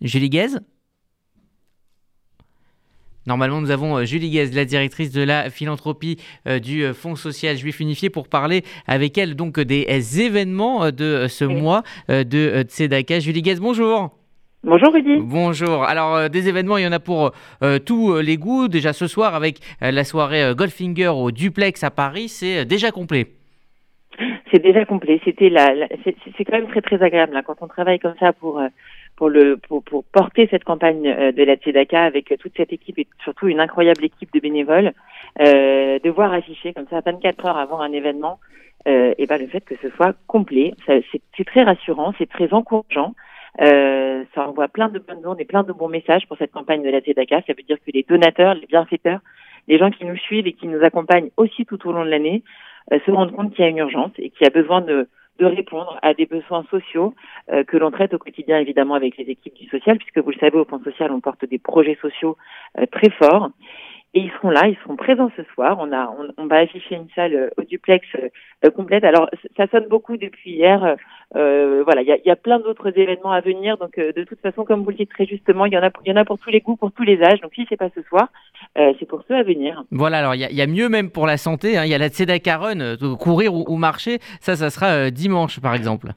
Julie 0.01 0.31
Guez? 0.31 0.59
Normalement, 3.27 3.61
nous 3.61 3.71
avons 3.71 4.05
Julie 4.05 4.31
Guez, 4.31 4.51
la 4.55 4.65
directrice 4.65 5.13
de 5.13 5.23
la 5.23 5.51
philanthropie 5.51 6.17
du 6.63 6.85
Fonds 6.95 7.17
social 7.17 7.57
juif 7.57 7.81
unifié, 7.81 8.11
pour 8.11 8.29
parler 8.29 8.63
avec 8.87 9.19
elle 9.19 9.37
donc 9.37 9.61
des 9.61 10.21
événements 10.21 10.91
de 10.91 11.27
ce 11.29 11.45
mois 11.45 11.83
de 12.09 12.63
Tzedaka. 12.63 13.21
Julie 13.21 13.43
Guez, 13.43 13.57
bonjour. 13.61 14.11
Bonjour 14.63 14.93
Rudy. 14.93 15.17
Bonjour. 15.21 15.85
Alors 15.85 16.29
des 16.29 16.49
événements, 16.49 16.77
il 16.77 16.85
y 16.85 16.87
en 16.87 16.93
a 16.93 17.01
pour 17.01 17.33
tous 17.87 18.19
les 18.19 18.37
goûts. 18.37 18.69
Déjà 18.69 18.93
ce 18.93 19.07
soir 19.07 19.35
avec 19.35 19.59
la 19.81 20.05
soirée 20.05 20.55
Goldfinger 20.55 21.09
au 21.09 21.31
Duplex 21.31 21.83
à 21.85 21.91
Paris, 21.91 22.29
c'est 22.29 22.65
déjà 22.65 22.91
complet. 22.91 23.27
C'est 24.53 24.63
déjà 24.63 24.85
complet. 24.85 25.21
C'était 25.25 25.49
la, 25.49 25.73
c'est 26.05 26.45
quand 26.45 26.59
même 26.59 26.69
très 26.69 26.83
très 26.83 27.03
agréable 27.03 27.35
là, 27.35 27.43
quand 27.43 27.57
on 27.61 27.69
travaille 27.69 27.99
comme 28.01 28.17
ça 28.19 28.33
pour 28.33 28.61
pour, 29.21 29.29
le, 29.29 29.59
pour, 29.59 29.85
pour 29.85 30.03
porter 30.05 30.49
cette 30.51 30.65
campagne 30.65 31.03
de 31.03 31.45
la 31.45 31.57
Tzedaka 31.57 32.05
avec 32.05 32.35
toute 32.41 32.57
cette 32.57 32.73
équipe 32.73 32.99
et 32.99 33.07
surtout 33.23 33.49
une 33.49 33.61
incroyable 33.61 34.03
équipe 34.03 34.33
de 34.33 34.41
bénévoles, 34.41 34.95
euh, 35.41 35.99
de 35.99 36.09
voir 36.09 36.33
afficher 36.33 36.73
comme 36.73 36.87
ça 36.89 37.03
24 37.05 37.45
heures 37.45 37.59
avant 37.59 37.81
un 37.81 37.93
événement, 37.93 38.41
euh, 38.89 39.13
et 39.19 39.27
ben 39.27 39.39
le 39.39 39.47
fait 39.47 39.61
que 39.61 39.75
ce 39.83 39.91
soit 39.91 40.17
complet, 40.27 40.73
c'est 40.87 41.45
très 41.45 41.65
rassurant, 41.65 42.15
c'est 42.17 42.31
très 42.31 42.51
encourageant. 42.55 43.15
Euh, 43.61 44.25
ça 44.35 44.49
envoie 44.49 44.69
plein 44.69 44.89
de 44.89 44.99
bonnes 44.99 45.27
ondes 45.27 45.39
et 45.39 45.45
plein 45.45 45.65
de 45.65 45.73
bons 45.75 45.89
messages 45.89 46.27
pour 46.27 46.39
cette 46.39 46.53
campagne 46.53 46.83
de 46.83 46.89
la 46.89 47.01
Tzedaka. 47.01 47.43
Ça 47.47 47.53
veut 47.53 47.63
dire 47.63 47.77
que 47.77 47.91
les 47.93 48.07
donateurs, 48.09 48.55
les 48.55 48.67
bienfaiteurs, 48.69 49.21
les 49.69 49.77
gens 49.77 49.91
qui 49.91 50.07
nous 50.07 50.17
suivent 50.17 50.47
et 50.47 50.55
qui 50.55 50.67
nous 50.67 50.83
accompagnent 50.83 51.29
aussi 51.37 51.67
tout 51.67 51.87
au 51.87 51.93
long 51.93 52.07
de 52.07 52.11
l'année 52.11 52.43
se 52.91 53.11
rendent 53.11 53.37
compte 53.37 53.55
qu'il 53.55 53.67
y 53.67 53.69
a 53.69 53.71
une 53.71 53.77
urgence 53.77 54.13
et 54.17 54.31
qu'il 54.31 54.45
y 54.45 54.47
a 54.47 54.51
besoin 54.51 54.81
de 54.81 55.09
de 55.41 55.47
répondre 55.47 55.99
à 56.03 56.13
des 56.15 56.27
besoins 56.27 56.65
sociaux 56.71 57.15
euh, 57.51 57.65
que 57.65 57.77
l'on 57.77 57.91
traite 57.91 58.13
au 58.13 58.19
quotidien 58.19 58.59
évidemment 58.59 58.95
avec 58.95 59.17
les 59.17 59.25
équipes 59.25 59.55
du 59.55 59.67
social, 59.69 59.97
puisque 59.99 60.19
vous 60.19 60.31
le 60.31 60.39
savez, 60.39 60.59
au 60.59 60.65
Fonds 60.65 60.83
social, 60.85 61.11
on 61.11 61.21
porte 61.21 61.45
des 61.47 61.59
projets 61.59 61.99
sociaux 62.01 62.37
euh, 62.79 62.85
très 62.93 63.11
forts. 63.11 63.51
Et 64.13 64.21
ils 64.21 64.31
seront 64.33 64.51
là, 64.51 64.67
ils 64.67 64.77
seront 64.83 64.97
présents 64.97 65.31
ce 65.37 65.43
soir. 65.55 65.79
On 65.81 65.93
a, 65.93 66.13
on, 66.37 66.47
va 66.47 66.57
afficher 66.57 66.97
une 66.97 67.09
salle 67.15 67.35
euh, 67.35 67.49
au 67.57 67.63
duplex 67.63 68.05
complète. 68.75 69.05
Alors, 69.05 69.31
ça 69.57 69.67
sonne 69.69 69.87
beaucoup 69.89 70.17
depuis 70.17 70.51
hier. 70.51 70.97
voilà, 71.33 72.03
il 72.03 72.09
y 72.09 72.13
a, 72.13 72.19
y 72.25 72.31
a, 72.31 72.37
plein 72.37 72.59
d'autres 72.59 72.91
événements 72.99 73.31
à 73.31 73.41
venir. 73.41 73.79
Donc, 73.79 73.97
de 73.97 74.25
toute 74.25 74.41
façon, 74.41 74.65
comme 74.65 74.83
vous 74.83 74.91
le 74.91 74.97
dites 74.97 75.11
très 75.11 75.27
justement, 75.27 75.65
il 75.65 75.73
y 75.73 75.79
en 75.79 75.83
a, 75.83 75.91
il 76.05 76.11
y 76.11 76.13
en 76.13 76.17
a 76.17 76.25
pour 76.25 76.39
tous 76.39 76.51
les 76.51 76.61
goûts, 76.61 76.77
pour 76.77 76.93
tous 76.93 77.05
les 77.05 77.23
âges. 77.23 77.41
Donc, 77.41 77.53
si 77.55 77.65
c'est 77.69 77.79
pas 77.79 77.89
ce 77.95 78.03
soir, 78.03 78.29
c'est 78.77 79.07
pour 79.09 79.23
ceux 79.27 79.37
à 79.37 79.43
venir. 79.43 79.83
Voilà, 79.91 80.19
alors 80.19 80.35
il 80.35 80.43
y, 80.43 80.55
y, 80.55 80.61
a 80.61 80.67
mieux 80.67 80.89
même 80.89 81.11
pour 81.11 81.27
la 81.27 81.37
santé. 81.37 81.79
Hein. 81.79 81.85
Il 81.85 81.91
y 81.91 81.95
a 81.95 81.99
la 81.99 82.09
Tzedaka 82.09 82.59
Run, 82.59 82.97
courir 83.19 83.55
ou, 83.55 83.65
ou, 83.67 83.77
marcher. 83.77 84.19
Ça, 84.41 84.57
ça 84.57 84.69
sera 84.69 85.11
dimanche, 85.11 85.61
par 85.61 85.75
exemple. 85.75 86.09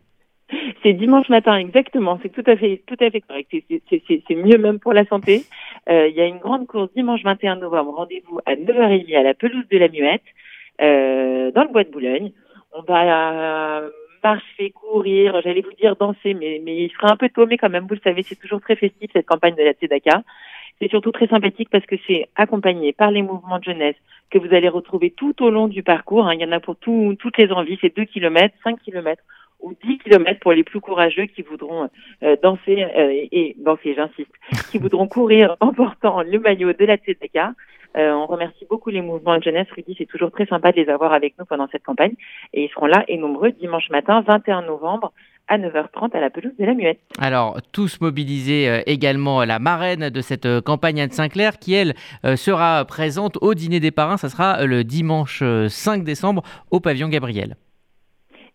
C'est 0.84 0.94
dimanche 0.94 1.30
matin, 1.30 1.56
exactement. 1.56 2.20
C'est 2.22 2.30
tout 2.30 2.44
à 2.46 2.58
fait, 2.58 2.84
tout 2.86 2.98
à 3.00 3.10
fait 3.10 3.22
correct. 3.22 3.50
C'est 3.90 4.36
mieux 4.36 4.58
même 4.58 4.80
pour 4.80 4.94
la 4.94 5.06
santé. 5.06 5.44
Euh, 5.90 6.08
il 6.10 6.16
y 6.16 6.22
a 6.22 6.26
une 6.26 6.40
grande 6.40 6.68
course 6.68 6.92
dimanche 6.94 7.24
21 7.24 7.56
novembre. 7.56 7.94
Rendez-vous 7.96 8.40
à 8.46 8.56
9h30 8.56 9.18
à 9.18 9.24
la 9.24 9.34
pelouse 9.34 9.68
de 9.72 9.78
la 9.78 9.88
Muette, 9.88 10.24
euh, 10.82 11.52
dans 11.52 11.64
le 11.64 11.70
bois 11.70 11.86
de 11.86 11.90
Boulogne. 11.90 12.32
On 12.74 12.82
va 12.82 13.82
marcher, 14.24 14.72
courir, 14.72 15.42
j'allais 15.44 15.62
vous 15.62 15.74
dire 15.74 15.96
danser, 15.96 16.34
mais, 16.34 16.62
mais 16.64 16.86
il 16.86 16.92
sera 16.92 17.12
un 17.12 17.18
peu 17.18 17.30
mais 17.46 17.58
quand 17.58 17.70
même, 17.70 17.86
vous 17.88 17.96
le 17.96 18.02
savez, 18.04 18.24
c'est 18.24 18.40
toujours 18.40 18.62
très 18.62 18.76
festif 18.76 19.10
cette 19.14 19.26
campagne 19.26 19.56
de 19.56 19.64
la 19.64 19.74
Tzedaka. 19.74 20.24
C'est 20.82 20.90
surtout 20.90 21.12
très 21.12 21.28
sympathique 21.28 21.70
parce 21.70 21.86
que 21.86 21.96
c'est 22.08 22.28
accompagné 22.36 22.94
par 22.94 23.12
les 23.12 23.22
mouvements 23.22 23.60
de 23.60 23.64
jeunesse 23.64 23.96
que 24.32 24.40
vous 24.40 24.54
allez 24.54 24.70
retrouver 24.70 25.12
tout 25.12 25.44
au 25.44 25.50
long 25.50 25.68
du 25.68 25.84
parcours. 25.84 26.28
Hein. 26.28 26.34
Il 26.34 26.42
y 26.42 26.46
en 26.46 26.52
a 26.52 26.60
pour 26.60 26.76
tout, 26.76 27.16
toutes 27.20 27.38
les 27.38 27.52
envies. 27.52 27.78
C'est 27.80 27.96
2 27.96 28.06
km, 28.06 28.54
5 28.64 28.82
km 28.82 29.22
ou 29.64 29.74
10 29.84 29.98
km 30.00 30.40
pour 30.42 30.52
les 30.52 30.64
plus 30.64 30.80
courageux 30.80 31.26
qui 31.26 31.42
voudront 31.42 31.90
euh, 32.22 32.36
danser 32.44 32.84
euh, 32.84 33.26
et 33.32 33.56
danser, 33.58 33.96
j'insiste, 33.96 34.32
qui 34.70 34.78
voudront 34.78 35.08
courir 35.08 35.56
en 35.60 35.74
portant 35.74 36.22
le 36.22 36.38
maillot 36.40 36.74
de 36.74 36.86
la 36.86 36.98
Tzedaka. 36.98 37.54
Euh, 37.96 38.12
on 38.12 38.26
remercie 38.26 38.66
beaucoup 38.70 38.90
les 38.90 39.02
mouvements 39.02 39.38
de 39.38 39.44
jeunesse. 39.44 39.68
Rudy, 39.76 39.96
c'est 39.98 40.08
toujours 40.08 40.32
très 40.32 40.48
sympa 40.48 40.72
de 40.72 40.78
les 40.78 40.90
avoir 40.90 41.14
avec 41.14 41.36
nous 41.40 41.46
pendant 41.46 41.68
cette 41.72 41.84
campagne. 41.84 42.14
Et 42.54 42.66
ils 42.66 42.70
seront 42.70 42.88
là 42.88 43.04
et 43.08 43.18
nombreux 43.18 43.52
dimanche 43.52 43.90
matin, 43.92 44.24
21 44.28 44.64
novembre, 44.64 45.14
à 45.48 45.60
9h30 45.60 46.16
à 46.16 46.20
la 46.20 46.30
pelouse 46.30 46.54
de 46.58 46.66
la 46.66 46.74
Muette. 46.74 47.00
Alors, 47.20 47.62
tous 47.72 48.02
mobilisés 48.02 48.68
euh, 48.68 48.82
également 48.88 49.44
la 49.44 49.60
marraine 49.60 50.10
de 50.10 50.22
cette 50.22 50.62
campagne 50.62 51.02
Anne 51.02 51.12
Sinclair, 51.12 51.60
qui 51.60 51.76
elle 51.76 51.94
sera 52.36 52.84
présente 52.86 53.38
au 53.42 53.54
dîner 53.54 53.80
des 53.80 53.92
parrains. 53.92 54.18
Ça 54.18 54.30
sera 54.30 54.66
le 54.66 54.84
dimanche 54.84 55.44
5 55.68 56.04
décembre 56.04 56.42
au 56.72 56.80
pavillon 56.80 57.10
Gabriel. 57.10 57.56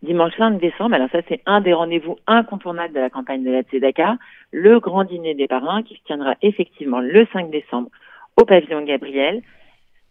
Dimanche 0.03 0.37
5 0.39 0.61
décembre, 0.61 0.95
alors 0.95 1.09
ça 1.11 1.19
c'est 1.29 1.41
un 1.45 1.61
des 1.61 1.73
rendez-vous 1.73 2.17
incontournables 2.29 2.95
de 2.95 3.01
la 3.01 3.11
campagne 3.11 3.43
de 3.43 3.51
la 3.51 3.63
Tzedaka, 3.63 4.17
le 4.53 4.79
grand 4.79 5.03
dîner 5.03 5.35
des 5.35 5.49
parrains 5.49 5.83
qui 5.83 5.97
se 5.97 6.05
tiendra 6.05 6.35
effectivement 6.41 7.01
le 7.01 7.27
5 7.33 7.51
décembre 7.51 7.91
au 8.37 8.45
pavillon 8.45 8.83
Gabriel, 8.83 9.43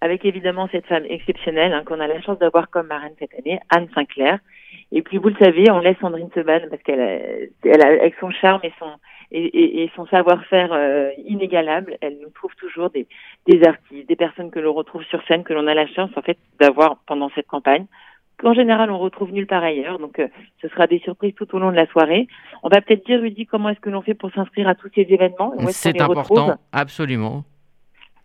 avec 0.02 0.26
évidemment 0.26 0.68
cette 0.74 0.86
femme 0.88 1.06
exceptionnelle 1.08 1.74
hein, 1.74 1.84
qu'on 1.86 2.02
a 2.02 2.08
la 2.08 2.22
chance 2.22 2.38
d'avoir 2.38 2.70
comme 2.70 2.88
marraine 2.88 3.14
cette 3.18 3.34
année, 3.34 3.60
Anne 3.70 3.88
Sinclair. 3.96 4.40
Et 4.92 5.02
puis 5.02 5.18
vous 5.18 5.30
le 5.30 5.36
savez, 5.40 5.72
on 5.72 5.80
laisse 5.80 5.98
Sandrine 6.02 6.30
Seban 6.36 6.60
parce 6.70 6.84
qu'elle, 6.84 7.50
elle 7.64 7.82
a, 7.82 7.88
avec 7.88 8.16
son 8.20 8.32
charme 8.32 8.60
et 8.64 8.74
son 8.80 8.92
et, 9.32 9.84
et, 9.84 9.92
son 9.94 10.06
savoir-faire 10.08 10.72
euh, 10.72 11.10
inégalable, 11.26 11.98
elle 12.00 12.18
nous 12.22 12.30
trouve 12.30 12.56
toujours 12.56 12.90
des, 12.90 13.08
des 13.46 13.62
artistes, 13.68 14.08
des 14.08 14.16
personnes 14.16 14.52
que 14.52 14.60
l'on 14.60 14.72
retrouve 14.72 15.04
sur 15.04 15.22
scène, 15.28 15.44
que 15.44 15.52
l'on 15.52 15.68
a 15.68 15.74
la 15.74 15.86
chance 15.88 16.12
en 16.16 16.22
fait 16.22 16.38
d'avoir 16.62 17.00
pendant 17.06 17.30
cette 17.36 17.48
campagne 17.48 17.88
qu'en 18.40 18.54
général 18.54 18.92
on 18.92 19.00
retrouve 19.00 19.32
nulle 19.32 19.48
part 19.48 19.64
ailleurs. 19.64 20.00
Donc 20.00 20.20
euh, 20.20 20.28
ce 20.62 20.68
sera 20.70 20.88
des 20.88 21.00
surprises 21.00 21.34
tout 21.36 21.54
au 21.56 21.60
long 21.60 21.72
de 21.72 21.76
la 21.76 21.88
soirée. 21.88 22.28
On 22.64 22.70
va 22.70 22.82
peut-être 22.82 23.06
dire 23.06 23.20
Rudy 23.22 23.46
comment 23.46 23.70
est-ce 23.70 23.80
que 23.80 23.90
l'on 23.90 24.02
fait 24.02 24.14
pour 24.14 24.32
s'inscrire 24.32 24.68
à 24.68 24.76
tous 24.76 24.90
ces 24.94 25.08
événements. 25.10 25.54
C'est 25.70 26.02
important, 26.02 26.56
absolument. 26.72 27.44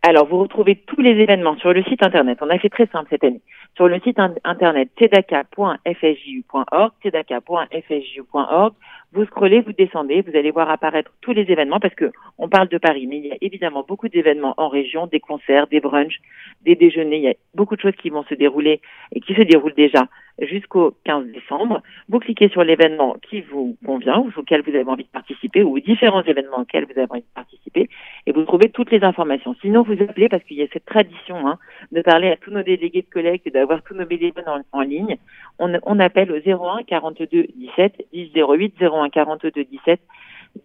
Alors, 0.04 0.26
vous 0.26 0.38
retrouvez 0.38 0.74
tous 0.74 1.00
les 1.00 1.12
événements 1.12 1.56
sur 1.58 1.72
le 1.72 1.84
site 1.84 2.02
internet. 2.02 2.38
On 2.40 2.50
a 2.50 2.58
fait 2.58 2.68
très 2.68 2.88
simple 2.88 3.06
cette 3.08 3.22
année. 3.22 3.40
Sur 3.76 3.86
le 3.86 4.00
site 4.00 4.18
internet 4.42 4.90
tzedaka.fsju.org, 4.98 6.92
tzedaka.fsju.org, 7.02 8.74
vous 9.12 9.26
scrollez, 9.26 9.60
vous 9.60 9.72
descendez, 9.72 10.22
vous 10.22 10.36
allez 10.36 10.50
voir 10.50 10.70
apparaître 10.70 11.10
tous 11.20 11.32
les 11.32 11.42
événements 11.50 11.80
parce 11.80 11.94
que 11.94 12.10
on 12.38 12.48
parle 12.48 12.68
de 12.68 12.78
Paris, 12.78 13.06
mais 13.06 13.18
il 13.18 13.26
y 13.26 13.32
a 13.32 13.36
évidemment 13.40 13.84
beaucoup 13.86 14.08
d'événements 14.08 14.54
en 14.56 14.68
région, 14.68 15.06
des 15.06 15.20
concerts, 15.20 15.66
des 15.66 15.80
brunchs, 15.80 16.20
des 16.62 16.76
déjeuners. 16.76 17.18
Il 17.18 17.22
y 17.24 17.28
a 17.28 17.34
beaucoup 17.54 17.76
de 17.76 17.80
choses 17.80 17.96
qui 17.96 18.10
vont 18.10 18.24
se 18.24 18.34
dérouler 18.34 18.80
et 19.12 19.20
qui 19.20 19.34
se 19.34 19.42
déroulent 19.42 19.74
déjà 19.74 20.08
jusqu'au 20.40 20.94
15 21.04 21.26
décembre. 21.26 21.82
Vous 22.08 22.18
cliquez 22.18 22.48
sur 22.48 22.64
l'événement 22.64 23.16
qui 23.28 23.42
vous 23.42 23.76
convient 23.84 24.18
ou 24.18 24.32
auquel 24.36 24.62
vous 24.62 24.74
avez 24.74 24.88
envie 24.88 25.04
de 25.04 25.08
participer 25.08 25.62
ou 25.62 25.78
différents 25.78 26.22
événements 26.22 26.60
auxquels 26.60 26.84
vous 26.84 26.98
avez 26.98 27.10
envie 27.10 27.20
de 27.20 27.34
participer 27.34 27.88
et 28.26 28.32
vous 28.32 28.44
trouvez 28.44 28.70
toutes 28.70 28.90
les 28.90 29.04
informations. 29.04 29.54
Sinon, 29.60 29.82
vous 29.82 30.00
appelez 30.02 30.28
parce 30.28 30.42
qu'il 30.44 30.56
y 30.56 30.62
a 30.62 30.66
cette 30.72 30.84
tradition 30.84 31.46
hein, 31.46 31.58
de 31.90 32.00
parler 32.02 32.28
à 32.28 32.36
tous 32.36 32.50
nos 32.50 32.62
délégués 32.62 33.02
de 33.02 33.12
collecte 33.12 33.46
et 33.46 33.50
d'avoir 33.50 33.82
tous 33.82 33.94
nos 33.94 34.06
bénévoles 34.06 34.44
en, 34.46 34.78
en 34.78 34.80
ligne. 34.82 35.16
On, 35.58 35.72
on, 35.84 35.98
appelle 35.98 36.32
au 36.32 36.36
01 36.36 36.84
42 36.84 37.26
17 37.56 38.06
10 38.12 38.30
08 38.34 38.74
01 38.80 39.01
42 39.10 39.50
17 39.50 40.00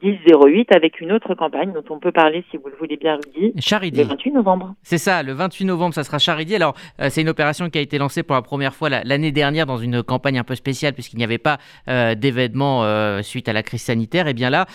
1008 0.04 0.72
avec 0.74 1.00
une 1.02 1.12
autre 1.12 1.34
campagne 1.36 1.72
dont 1.72 1.84
on 1.90 2.00
peut 2.00 2.12
parler 2.12 2.44
si 2.52 2.58
vous 2.58 2.68
le 2.68 2.76
voulez 2.76 2.98
bien, 2.98 3.16
Rudy. 3.16 3.54
Charidi. 3.60 4.02
Le 4.02 4.08
28 4.08 4.32
novembre. 4.32 4.76
C'est 4.84 4.98
ça, 4.98 5.24
le 5.24 5.34
28 5.34 5.66
novembre, 5.66 5.94
ça 5.96 6.04
sera 6.04 6.20
Charidi. 6.20 6.56
Alors, 6.56 6.76
euh, 7.00 7.08
c'est 7.10 7.22
une 7.22 7.30
opération 7.30 7.70
qui 7.70 7.78
a 7.78 7.82
été 7.82 7.98
lancée 7.98 8.24
pour 8.24 8.36
la 8.36 8.42
première 8.42 8.76
fois 8.76 8.90
l'année 8.90 9.32
dernière 9.32 9.66
dans 9.66 9.78
une 9.78 10.04
campagne 10.04 10.38
un 10.38 10.44
peu 10.44 10.56
spéciale 10.56 10.94
puisqu'il 10.94 11.18
n'y 11.18 11.24
avait 11.24 11.38
pas 11.38 11.58
euh, 11.88 12.16
d'événement 12.16 12.84
euh, 12.84 13.22
suite 13.22 13.50
à 13.50 13.54
la 13.54 13.64
crise 13.64 13.82
sanitaire. 13.82 14.28
Et 14.28 14.34
bien 14.34 14.50
là, 14.50 14.66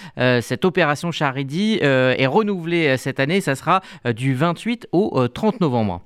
cette 0.40 0.64
opération 0.64 1.10
Charidi 1.10 1.78
est 1.82 2.26
renouvelée 2.26 2.96
cette 2.96 3.20
année. 3.20 3.40
Ça 3.40 3.54
sera 3.54 3.80
du 4.14 4.34
28 4.34 4.88
au 4.92 5.28
30 5.28 5.60
novembre. 5.60 6.00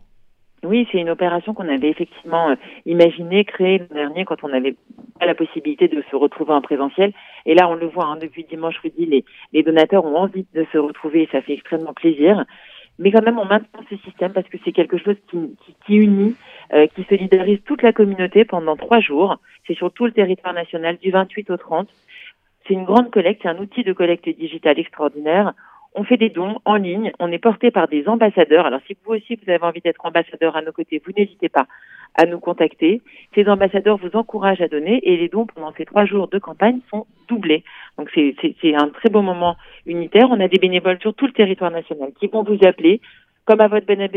Oui, 0.67 0.89
c'est 0.91 0.99
une 0.99 1.11
opération 1.11 1.55
qu'on 1.55 1.69
avait 1.69 1.89
effectivement 1.89 2.51
euh, 2.51 2.55
imaginée, 2.87 3.45
créée 3.45 3.79
l'an 3.79 3.95
dernier 3.95 4.25
quand 4.25 4.43
on 4.43 4.49
n'avait 4.49 4.75
pas 5.21 5.27
la 5.27 5.35
possibilité 5.37 5.87
de 5.87 6.03
se 6.11 6.17
retrouver 6.17 6.53
en 6.53 6.61
présentiel. 6.61 7.13
Et 7.45 7.55
là, 7.55 7.69
on 7.69 7.75
le 7.75 7.87
voit, 7.87 8.07
hein, 8.07 8.17
depuis 8.21 8.43
dimanche 8.45 8.83
midi, 8.83 9.07
les, 9.07 9.25
les 9.53 9.63
donateurs 9.63 10.05
ont 10.05 10.17
envie 10.17 10.45
de 10.55 10.67
se 10.73 10.79
retrouver 10.79 11.23
et 11.23 11.29
ça 11.31 11.41
fait 11.41 11.53
extrêmement 11.53 11.95
plaisir. 11.95 12.45
Mais 12.99 13.13
quand 13.13 13.23
même, 13.23 13.39
on 13.39 13.45
maintient 13.45 13.81
ce 13.89 13.97
système 13.99 14.33
parce 14.33 14.49
que 14.49 14.57
c'est 14.65 14.73
quelque 14.73 14.99
chose 14.99 15.17
qui 15.31 15.95
unit, 15.95 16.35
euh, 16.73 16.89
qui 16.89 17.05
solidarise 17.05 17.61
toute 17.65 17.83
la 17.83 17.93
communauté 17.93 18.45
pendant 18.45 18.77
trois 18.77 19.01
jours. 19.01 19.39
C'est 19.67 19.75
sur 19.75 19.93
tout 19.93 20.07
le 20.07 20.13
territoire 20.13 20.55
national, 20.55 20.97
du 20.97 21.11
28 21.13 21.51
au 21.51 21.57
30. 21.57 21.89
C'est 22.67 22.75
une 22.75 22.85
grande 22.85 23.11
collecte, 23.13 23.43
c'est 23.43 23.49
un 23.49 23.59
outil 23.59 23.85
de 23.85 23.93
collecte 23.93 24.29
digitale 24.29 24.81
extraordinaire 24.81 25.53
on 25.97 26.05
fait 26.05 26.19
des 26.19 26.29
dons 26.29 26.59
en 26.67 26.77
ligne, 26.77 27.11
on 27.19 27.33
est 27.33 27.39
porté 27.39 27.71
par 27.71 27.89
des 27.89 28.07
ambassadeurs. 28.07 28.67
Alors 28.67 28.81
si 28.87 28.97
vous 29.05 29.15
aussi 29.15 29.37
vous 29.37 29.51
avez 29.51 29.65
envie 29.65 29.81
d'être 29.81 30.05
ambassadeur 30.05 30.55
à 30.55 30.63
nos 30.63 30.73
côtés, 30.73 31.03
vous 31.05 31.13
n'hésitez 31.17 31.49
pas 31.49 31.67
à 32.15 32.27
nous 32.27 32.39
contacter. 32.39 33.01
Ces 33.35 33.49
ambassadeurs 33.49 33.97
vous 33.97 34.15
encouragent 34.15 34.61
à 34.61 34.69
donner 34.69 35.01
et 35.03 35.17
les 35.17 35.29
dons 35.29 35.47
pendant 35.47 35.73
ces 35.77 35.87
trois 35.87 36.05
jours 36.05 36.29
de 36.29 36.39
campagne 36.39 36.81
sont 36.91 37.07
doublés. 37.29 37.65
Donc 37.99 38.11
c'est 38.15 38.75
un 38.75 38.89
très 38.91 39.09
beau 39.09 39.23
moment 39.23 39.57
unitaire. 39.87 40.29
On 40.31 40.39
a 40.39 40.49
des 40.49 40.59
bénévoles 40.59 41.01
sur 41.01 41.15
tout 41.15 41.27
le 41.27 41.33
territoire 41.33 41.71
national 41.71 42.13
qui 42.21 42.27
vont 42.27 42.43
vous 42.43 42.59
appeler. 42.65 43.01
Comme 43.47 43.61
à 43.61 43.69
votre 43.69 43.87
bonne, 43.87 44.09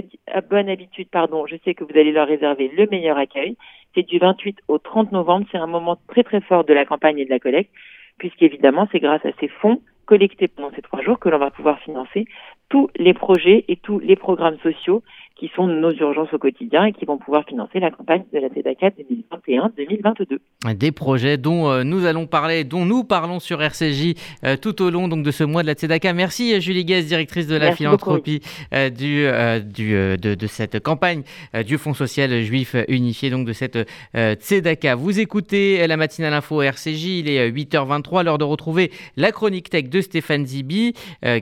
bonne 0.50 0.70
habitude, 0.70 1.08
pardon, 1.10 1.46
je 1.46 1.56
sais 1.64 1.76
que 1.76 1.84
vous 1.84 1.98
allez 1.98 2.12
leur 2.12 2.28
réserver 2.28 2.70
le 2.76 2.88
meilleur 2.88 3.18
accueil. 3.18 3.56
C'est 3.96 4.08
du 4.08 4.18
28 4.18 4.58
au 4.68 4.80
30 4.80 5.12
novembre. 5.12 5.46
C'est 5.52 5.60
un 5.60 5.68
moment 5.68 5.98
très 6.08 6.24
très 6.24 6.42
fort 6.42 6.66
de 6.66 6.74
la 6.74 6.84
campagne 6.84 7.20
et 7.20 7.26
de 7.26 7.30
la 7.30 7.40
collecte, 7.40 7.72
puisqu'évidemment 8.18 8.88
c'est 8.92 9.00
grâce 9.00 9.26
à 9.26 9.30
ces 9.40 9.48
fonds 9.48 9.82
collectés 10.10 10.48
pendant 10.48 10.72
ces 10.76 10.82
trois 10.82 11.04
jours 11.04 11.20
que 11.20 11.30
l'on 11.30 11.38
va 11.38 11.52
pouvoir 11.52 11.78
financer 11.82 12.26
tous 12.68 12.90
les 12.96 13.14
projets 13.14 13.64
et 13.68 13.76
tous 13.76 14.00
les 14.00 14.16
programmes 14.16 14.58
sociaux 14.64 15.04
qui 15.40 15.50
sont 15.56 15.68
nos 15.68 15.94
urgences 15.94 16.34
au 16.34 16.38
quotidien 16.38 16.84
et 16.84 16.92
qui 16.92 17.06
vont 17.06 17.18
pouvoir 17.18 17.46
financer 17.46 17.80
la 17.80 17.92
campagne 17.92 18.24
de 18.34 18.40
la 18.40 18.50
TEDACA 18.50 18.90
2021-2022. 18.90 20.76
Des 20.76 20.92
projets 20.92 21.38
dont 21.38 21.70
euh, 21.70 21.84
nous 21.84 22.06
allons 22.06 22.28
parler, 22.28 22.66
dont 22.66 22.86
nous 22.86 23.06
parlons 23.06 23.40
sur 23.40 23.62
RCJ 23.62 24.16
euh, 24.44 24.58
tout 24.58 24.82
au 24.82 24.90
long 24.90 25.08
donc, 25.08 25.24
de 25.24 25.32
ce 25.32 25.46
mois 25.46 25.62
de 25.62 25.68
la 25.68 25.76
TEDACA. 25.76 26.12
Merci 26.12 26.60
Julie 26.60 26.84
Guez, 26.84 27.04
directrice 27.04 27.48
de 27.48 27.56
la 27.56 27.72
philanthropie 27.72 28.42
euh, 28.74 28.90
du, 28.90 29.26
du, 29.74 29.94
de, 29.94 30.36
de, 30.36 30.48
cette 30.48 30.82
campagne 30.82 31.24
du 31.66 31.78
Fonds 31.78 31.94
social 31.94 32.42
juif 32.42 32.76
unifié, 32.90 33.30
donc 33.30 33.48
de 33.48 33.54
cette 33.54 33.78
TEDACA. 34.14 34.96
Vous 34.96 35.20
écoutez 35.20 35.88
la 35.88 35.96
matinale 35.96 36.34
info 36.34 36.62
RCJ, 36.62 37.20
il 37.20 37.30
est 37.30 37.50
8h23, 37.50 38.26
l'heure 38.26 38.38
de 38.38 38.44
retrouver 38.44 38.92
la 39.16 39.32
chronique 39.32 39.70
tech 39.70 39.90
de 39.90 40.02
Stéphane 40.02 40.46
Zibi 40.46 40.94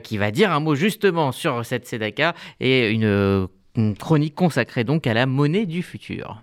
qui 0.04 0.18
va 0.18 0.30
dire 0.30 0.52
un 0.52 0.60
mot 0.60 0.76
justement 0.76 1.32
sur 1.32 1.64
cette 1.64 1.84
TEDACA 1.84 2.34
et 2.60 2.90
une 2.90 3.48
une 3.78 3.94
chronique 3.94 4.34
consacrée 4.34 4.84
donc 4.84 5.06
à 5.06 5.14
la 5.14 5.26
monnaie 5.26 5.66
du 5.66 5.82
futur. 5.82 6.42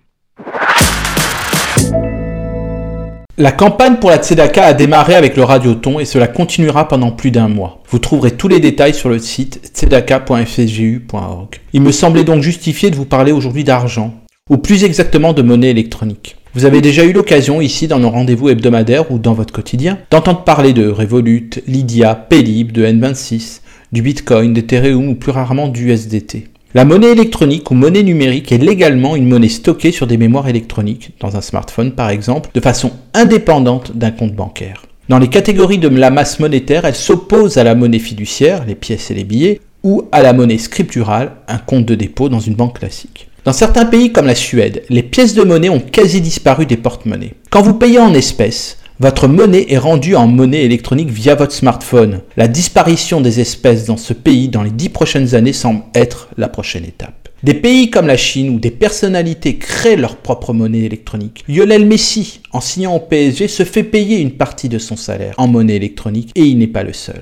La 3.38 3.52
campagne 3.52 3.98
pour 3.98 4.10
la 4.10 4.18
Tzedaka 4.18 4.64
a 4.64 4.74
démarré 4.74 5.14
avec 5.14 5.36
le 5.36 5.44
Radioton 5.44 6.00
et 6.00 6.06
cela 6.06 6.28
continuera 6.28 6.88
pendant 6.88 7.12
plus 7.12 7.32
d'un 7.32 7.50
mois. 7.50 7.84
Vous 7.90 8.00
trouverez 8.00 8.32
tous 8.32 8.48
les 8.48 8.62
détails 8.62 8.94
sur 8.94 9.10
le 9.10 9.20
site 9.20 9.72
tzedaka.fsgu.org. 9.74 11.60
Il 11.74 11.82
me 11.82 11.92
semblait 11.92 12.24
donc 12.24 12.42
justifié 12.42 12.92
de 12.92 12.96
vous 12.96 13.04
parler 13.04 13.34
aujourd'hui 13.34 13.66
d'argent, 13.66 14.14
ou 14.50 14.58
plus 14.58 14.86
exactement 14.86 15.34
de 15.34 15.42
monnaie 15.42 15.72
électronique. 15.72 16.38
Vous 16.54 16.64
avez 16.64 16.80
déjà 16.80 17.04
eu 17.04 17.12
l'occasion 17.12 17.60
ici 17.60 17.90
dans 17.90 18.00
nos 18.00 18.10
rendez-vous 18.10 18.48
hebdomadaires 18.48 19.12
ou 19.12 19.20
dans 19.20 19.34
votre 19.34 19.54
quotidien 19.54 19.98
d'entendre 20.12 20.46
parler 20.46 20.72
de 20.72 20.88
Revolut, 20.88 21.50
Lydia, 21.68 22.16
Paylib, 22.16 22.72
de 22.72 22.86
N26, 22.86 23.60
du 23.92 24.02
Bitcoin, 24.02 24.54
d'Ethereum 24.54 25.10
ou 25.10 25.16
plus 25.16 25.32
rarement 25.32 25.68
du 25.68 25.92
USDT. 25.92 26.55
La 26.76 26.84
monnaie 26.84 27.14
électronique 27.14 27.72
ou 27.72 27.74
monnaie 27.74 28.04
numérique 28.04 28.52
est 28.52 28.58
légalement 28.58 29.16
une 29.16 29.30
monnaie 29.30 29.48
stockée 29.48 29.94
sur 29.94 30.08
des 30.08 30.18
mémoires 30.18 30.50
électroniques, 30.50 31.12
dans 31.22 31.38
un 31.38 31.42
smartphone 31.42 31.94
par 31.94 32.10
exemple, 32.10 32.50
de 32.54 32.60
façon 32.60 32.92
indépendante 33.14 33.96
d'un 33.96 34.12
compte 34.12 34.34
bancaire. 34.34 34.86
Dans 35.08 35.18
les 35.18 35.30
catégories 35.30 35.78
de 35.78 35.88
la 35.88 36.10
masse 36.10 36.38
monétaire, 36.42 36.84
elle 36.84 36.94
s'oppose 36.94 37.58
à 37.58 37.64
la 37.64 37.76
monnaie 37.76 37.98
fiduciaire, 37.98 38.66
les 38.66 38.76
pièces 38.76 39.10
et 39.10 39.14
les 39.14 39.24
billets, 39.24 39.62
ou 39.84 40.10
à 40.12 40.22
la 40.22 40.34
monnaie 40.34 40.58
scripturale, 40.58 41.32
un 41.48 41.60
compte 41.60 41.86
de 41.86 41.96
dépôt 41.96 42.28
dans 42.28 42.42
une 42.42 42.56
banque 42.56 42.80
classique. 42.80 43.30
Dans 43.46 43.54
certains 43.54 43.86
pays 43.86 44.12
comme 44.12 44.26
la 44.26 44.36
Suède, 44.36 44.84
les 44.90 45.04
pièces 45.04 45.34
de 45.34 45.44
monnaie 45.44 45.70
ont 45.70 45.80
quasi 45.80 46.20
disparu 46.20 46.66
des 46.66 46.76
porte-monnaies. 46.76 47.36
Quand 47.52 47.62
vous 47.62 47.76
payez 47.76 48.00
en 48.00 48.14
espèces, 48.14 48.80
votre 49.00 49.28
monnaie 49.28 49.66
est 49.70 49.78
rendue 49.78 50.16
en 50.16 50.28
monnaie 50.28 50.64
électronique 50.64 51.10
via 51.10 51.36
votre 51.36 51.52
smartphone. 51.52 52.22
La 52.38 52.48
disparition 52.48 53.20
des 53.20 53.42
espèces 53.42 53.86
dans 53.86 53.98
ce 53.98 54.14
pays 54.14 54.48
dans 54.48 54.64
les 54.64 54.70
dix 54.70 54.90
prochaines 54.90 55.36
années 55.36 55.54
semble 55.54 55.82
être 55.94 56.30
la 56.38 56.48
prochaine 56.48 56.86
étape. 56.86 57.28
Des 57.44 57.54
pays 57.54 57.90
comme 57.90 58.08
la 58.08 58.16
Chine 58.16 58.50
où 58.56 58.60
des 58.60 58.72
personnalités 58.72 59.58
créent 59.58 59.98
leur 59.98 60.16
propre 60.16 60.54
monnaie 60.54 60.84
électronique. 60.84 61.44
Lionel 61.50 61.86
Messi, 61.86 62.40
en 62.54 62.62
signant 62.62 62.96
au 62.96 63.00
PSG, 63.00 63.50
se 63.50 63.64
fait 63.64 63.84
payer 63.84 64.20
une 64.20 64.32
partie 64.32 64.70
de 64.70 64.80
son 64.80 64.96
salaire 64.96 65.36
en 65.38 65.48
monnaie 65.48 65.76
électronique 65.76 66.32
et 66.36 66.44
il 66.44 66.58
n'est 66.58 66.68
pas 66.68 66.84
le 66.84 66.94
seul. 66.94 67.22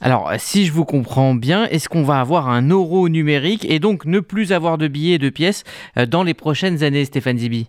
Alors, 0.00 0.32
si 0.38 0.66
je 0.66 0.72
vous 0.72 0.84
comprends 0.84 1.34
bien, 1.34 1.66
est-ce 1.66 1.88
qu'on 1.88 2.02
va 2.02 2.20
avoir 2.20 2.48
un 2.48 2.70
euro 2.70 3.08
numérique 3.08 3.66
et 3.68 3.78
donc 3.78 4.06
ne 4.06 4.18
plus 4.18 4.52
avoir 4.52 4.78
de 4.78 4.88
billets 4.88 5.14
et 5.14 5.18
de 5.18 5.30
pièces 5.30 5.62
euh, 5.96 6.06
dans 6.06 6.24
les 6.24 6.34
prochaines 6.34 6.82
années, 6.82 7.04
Stéphane 7.04 7.38
Zibi? 7.38 7.68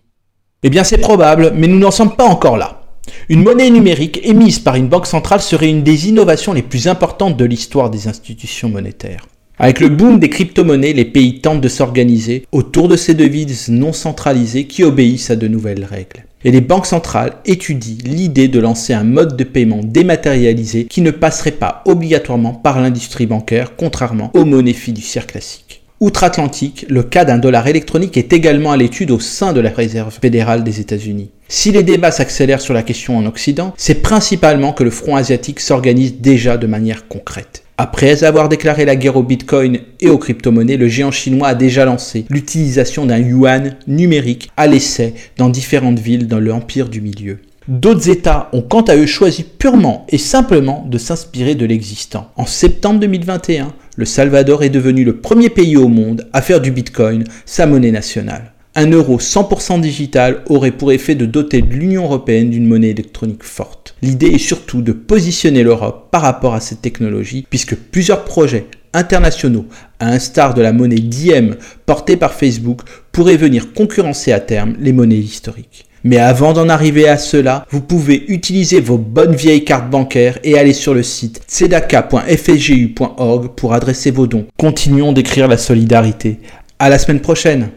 Eh 0.64 0.70
bien, 0.70 0.82
c'est 0.82 0.98
probable, 0.98 1.52
mais 1.54 1.68
nous 1.68 1.78
n'en 1.78 1.92
sommes 1.92 2.16
pas 2.16 2.24
encore 2.24 2.56
là. 2.56 2.83
Une 3.28 3.42
monnaie 3.42 3.70
numérique 3.70 4.20
émise 4.22 4.58
par 4.58 4.76
une 4.76 4.88
banque 4.88 5.06
centrale 5.06 5.40
serait 5.40 5.70
une 5.70 5.82
des 5.82 6.08
innovations 6.08 6.52
les 6.52 6.62
plus 6.62 6.88
importantes 6.88 7.36
de 7.36 7.44
l'histoire 7.44 7.90
des 7.90 8.08
institutions 8.08 8.68
monétaires. 8.68 9.26
Avec 9.58 9.78
le 9.78 9.88
boom 9.88 10.18
des 10.18 10.30
crypto-monnaies, 10.30 10.92
les 10.92 11.04
pays 11.04 11.40
tentent 11.40 11.60
de 11.60 11.68
s'organiser 11.68 12.44
autour 12.50 12.88
de 12.88 12.96
ces 12.96 13.14
devises 13.14 13.68
non 13.68 13.92
centralisées 13.92 14.66
qui 14.66 14.82
obéissent 14.82 15.30
à 15.30 15.36
de 15.36 15.46
nouvelles 15.46 15.84
règles. 15.84 16.24
Et 16.44 16.50
les 16.50 16.60
banques 16.60 16.86
centrales 16.86 17.36
étudient 17.46 17.96
l'idée 18.04 18.48
de 18.48 18.58
lancer 18.58 18.92
un 18.92 19.04
mode 19.04 19.36
de 19.36 19.44
paiement 19.44 19.80
dématérialisé 19.82 20.86
qui 20.86 21.00
ne 21.00 21.12
passerait 21.12 21.52
pas 21.52 21.82
obligatoirement 21.86 22.52
par 22.52 22.80
l'industrie 22.80 23.26
bancaire, 23.26 23.76
contrairement 23.76 24.30
aux 24.34 24.44
monnaies 24.44 24.72
fiduciaires 24.72 25.26
classiques. 25.26 25.63
Outre-Atlantique, 26.00 26.86
le 26.88 27.04
cas 27.04 27.24
d'un 27.24 27.38
dollar 27.38 27.68
électronique 27.68 28.16
est 28.16 28.32
également 28.32 28.72
à 28.72 28.76
l'étude 28.76 29.12
au 29.12 29.20
sein 29.20 29.52
de 29.52 29.60
la 29.60 29.70
Réserve 29.70 30.18
fédérale 30.20 30.64
des 30.64 30.80
États-Unis. 30.80 31.30
Si 31.48 31.70
les 31.70 31.84
débats 31.84 32.10
s'accélèrent 32.10 32.60
sur 32.60 32.74
la 32.74 32.82
question 32.82 33.16
en 33.16 33.26
Occident, 33.26 33.72
c'est 33.76 34.02
principalement 34.02 34.72
que 34.72 34.82
le 34.82 34.90
front 34.90 35.14
asiatique 35.14 35.60
s'organise 35.60 36.20
déjà 36.20 36.56
de 36.56 36.66
manière 36.66 37.06
concrète. 37.06 37.62
Après 37.78 38.24
avoir 38.24 38.48
déclaré 38.48 38.84
la 38.84 38.96
guerre 38.96 39.16
au 39.16 39.22
Bitcoin 39.22 39.80
et 40.00 40.08
aux 40.08 40.18
crypto-monnaies, 40.18 40.76
le 40.76 40.88
géant 40.88 41.12
chinois 41.12 41.48
a 41.48 41.54
déjà 41.54 41.84
lancé 41.84 42.24
l'utilisation 42.28 43.06
d'un 43.06 43.18
yuan 43.18 43.76
numérique 43.86 44.50
à 44.56 44.66
l'essai 44.66 45.14
dans 45.38 45.48
différentes 45.48 46.00
villes 46.00 46.26
dans 46.26 46.40
l'empire 46.40 46.88
du 46.88 47.00
milieu. 47.00 47.38
D'autres 47.66 48.10
États 48.10 48.50
ont 48.52 48.60
quant 48.60 48.82
à 48.82 48.94
eux 48.94 49.06
choisi 49.06 49.42
purement 49.42 50.06
et 50.10 50.18
simplement 50.18 50.84
de 50.88 50.98
s'inspirer 50.98 51.54
de 51.54 51.64
l'existant. 51.64 52.30
En 52.36 52.44
septembre 52.44 53.00
2021, 53.00 53.72
le 53.96 54.04
Salvador 54.04 54.62
est 54.62 54.70
devenu 54.70 55.04
le 55.04 55.16
premier 55.16 55.50
pays 55.50 55.76
au 55.76 55.88
monde 55.88 56.26
à 56.32 56.42
faire 56.42 56.60
du 56.60 56.70
Bitcoin 56.70 57.24
sa 57.46 57.66
monnaie 57.66 57.92
nationale. 57.92 58.52
Un 58.74 58.90
euro 58.90 59.18
100% 59.18 59.80
digital 59.80 60.42
aurait 60.46 60.72
pour 60.72 60.90
effet 60.90 61.14
de 61.14 61.26
doter 61.26 61.60
l'Union 61.60 62.04
européenne 62.04 62.50
d'une 62.50 62.66
monnaie 62.66 62.88
électronique 62.88 63.44
forte. 63.44 63.94
L'idée 64.02 64.28
est 64.28 64.38
surtout 64.38 64.82
de 64.82 64.90
positionner 64.90 65.62
l'Europe 65.62 66.08
par 66.10 66.22
rapport 66.22 66.54
à 66.54 66.60
cette 66.60 66.82
technologie, 66.82 67.46
puisque 67.48 67.76
plusieurs 67.76 68.24
projets 68.24 68.66
internationaux, 68.92 69.66
à 70.00 70.06
l'instar 70.06 70.54
de 70.54 70.62
la 70.62 70.72
monnaie 70.72 70.96
Diem 70.96 71.56
portée 71.86 72.16
par 72.16 72.34
Facebook, 72.34 72.80
pourraient 73.12 73.36
venir 73.36 73.72
concurrencer 73.74 74.32
à 74.32 74.40
terme 74.40 74.74
les 74.80 74.92
monnaies 74.92 75.18
historiques. 75.18 75.86
Mais 76.04 76.18
avant 76.18 76.52
d'en 76.52 76.68
arriver 76.68 77.08
à 77.08 77.16
cela, 77.16 77.66
vous 77.70 77.80
pouvez 77.80 78.26
utiliser 78.28 78.80
vos 78.80 78.98
bonnes 78.98 79.34
vieilles 79.34 79.64
cartes 79.64 79.88
bancaires 79.88 80.38
et 80.44 80.58
aller 80.58 80.74
sur 80.74 80.92
le 80.92 81.02
site 81.02 81.40
tzedaka.fsgu.org 81.48 83.48
pour 83.56 83.72
adresser 83.72 84.10
vos 84.10 84.26
dons. 84.26 84.46
Continuons 84.58 85.12
d'écrire 85.12 85.48
la 85.48 85.56
solidarité. 85.56 86.40
À 86.78 86.90
la 86.90 86.98
semaine 86.98 87.20
prochaine! 87.20 87.70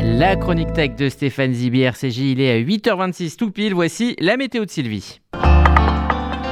La 0.00 0.36
chronique 0.36 0.72
tech 0.72 0.92
de 0.96 1.08
Stéphane 1.08 1.52
Zibi, 1.52 1.82
RCJ, 1.82 2.18
il 2.18 2.40
est 2.40 2.52
à 2.52 2.60
8h26 2.60 3.34
tout 3.36 3.50
pile. 3.50 3.74
Voici 3.74 4.14
la 4.20 4.36
météo 4.36 4.64
de 4.64 4.70
Sylvie. 4.70 5.18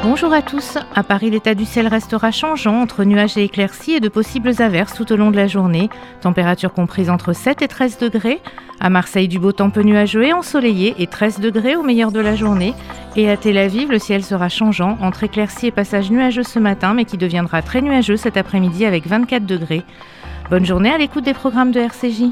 Bonjour 0.02 0.32
à 0.32 0.42
tous. 0.42 0.78
À 0.94 1.02
Paris, 1.02 1.30
l'état 1.30 1.54
du 1.54 1.64
ciel 1.64 1.88
restera 1.88 2.30
changeant 2.30 2.80
entre 2.80 3.04
nuages 3.04 3.36
et 3.36 3.44
éclaircies 3.44 3.94
et 3.94 4.00
de 4.00 4.08
possibles 4.08 4.52
averses 4.62 4.94
tout 4.94 5.10
au 5.12 5.16
long 5.16 5.30
de 5.30 5.36
la 5.36 5.46
journée. 5.46 5.88
Température 6.20 6.72
comprise 6.72 7.10
entre 7.10 7.32
7 7.32 7.62
et 7.62 7.68
13 7.68 7.98
degrés. 7.98 8.40
À 8.78 8.90
Marseille, 8.90 9.26
du 9.26 9.38
beau 9.38 9.52
temps 9.52 9.70
peu 9.70 9.82
nuageux 9.82 10.24
et 10.24 10.32
ensoleillé 10.32 10.94
et 10.98 11.06
13 11.06 11.40
degrés 11.40 11.76
au 11.76 11.82
meilleur 11.82 12.12
de 12.12 12.20
la 12.20 12.36
journée. 12.36 12.74
Et 13.16 13.30
à 13.30 13.36
Tel 13.36 13.58
Aviv, 13.58 13.90
le 13.90 13.98
ciel 13.98 14.22
sera 14.22 14.48
changeant 14.48 14.98
entre 15.00 15.24
éclaircies 15.24 15.68
et 15.68 15.72
passages 15.72 16.10
nuageux 16.10 16.42
ce 16.42 16.58
matin, 16.58 16.94
mais 16.94 17.06
qui 17.06 17.16
deviendra 17.16 17.62
très 17.62 17.80
nuageux 17.80 18.16
cet 18.16 18.36
après-midi 18.36 18.84
avec 18.84 19.06
24 19.06 19.46
degrés. 19.46 19.82
Bonne 20.50 20.66
journée 20.66 20.90
à 20.90 20.98
l'écoute 20.98 21.24
des 21.24 21.34
programmes 21.34 21.72
de 21.72 21.80
RCJ. 21.80 22.30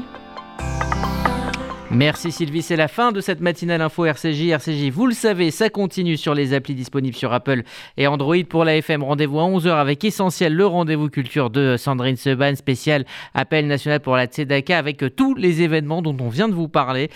Merci 1.95 2.33
Sylvie, 2.33 2.61
c'est 2.61 2.75
la 2.75 2.89
fin 2.89 3.13
de 3.13 3.21
cette 3.21 3.39
matinale 3.39 3.79
info 3.79 4.03
RCJ. 4.03 4.49
RCJ, 4.49 4.89
vous 4.91 5.07
le 5.07 5.13
savez, 5.13 5.49
ça 5.49 5.69
continue 5.69 6.17
sur 6.17 6.35
les 6.35 6.53
applis 6.53 6.75
disponibles 6.75 7.15
sur 7.15 7.31
Apple 7.31 7.63
et 7.95 8.05
Android. 8.05 8.35
Pour 8.49 8.65
la 8.65 8.75
FM, 8.75 9.01
rendez-vous 9.01 9.39
à 9.39 9.43
11h 9.43 9.69
avec 9.69 10.03
Essentiel, 10.03 10.53
le 10.53 10.65
rendez-vous 10.65 11.09
culture 11.09 11.49
de 11.49 11.77
Sandrine 11.77 12.17
Seban, 12.17 12.55
spécial 12.55 13.05
appel 13.33 13.65
national 13.67 14.01
pour 14.01 14.17
la 14.17 14.25
Tzedaka 14.25 14.77
avec 14.77 15.05
tous 15.15 15.35
les 15.35 15.61
événements 15.61 16.01
dont 16.01 16.17
on 16.19 16.27
vient 16.27 16.49
de 16.49 16.53
vous 16.53 16.67
parler, 16.67 17.09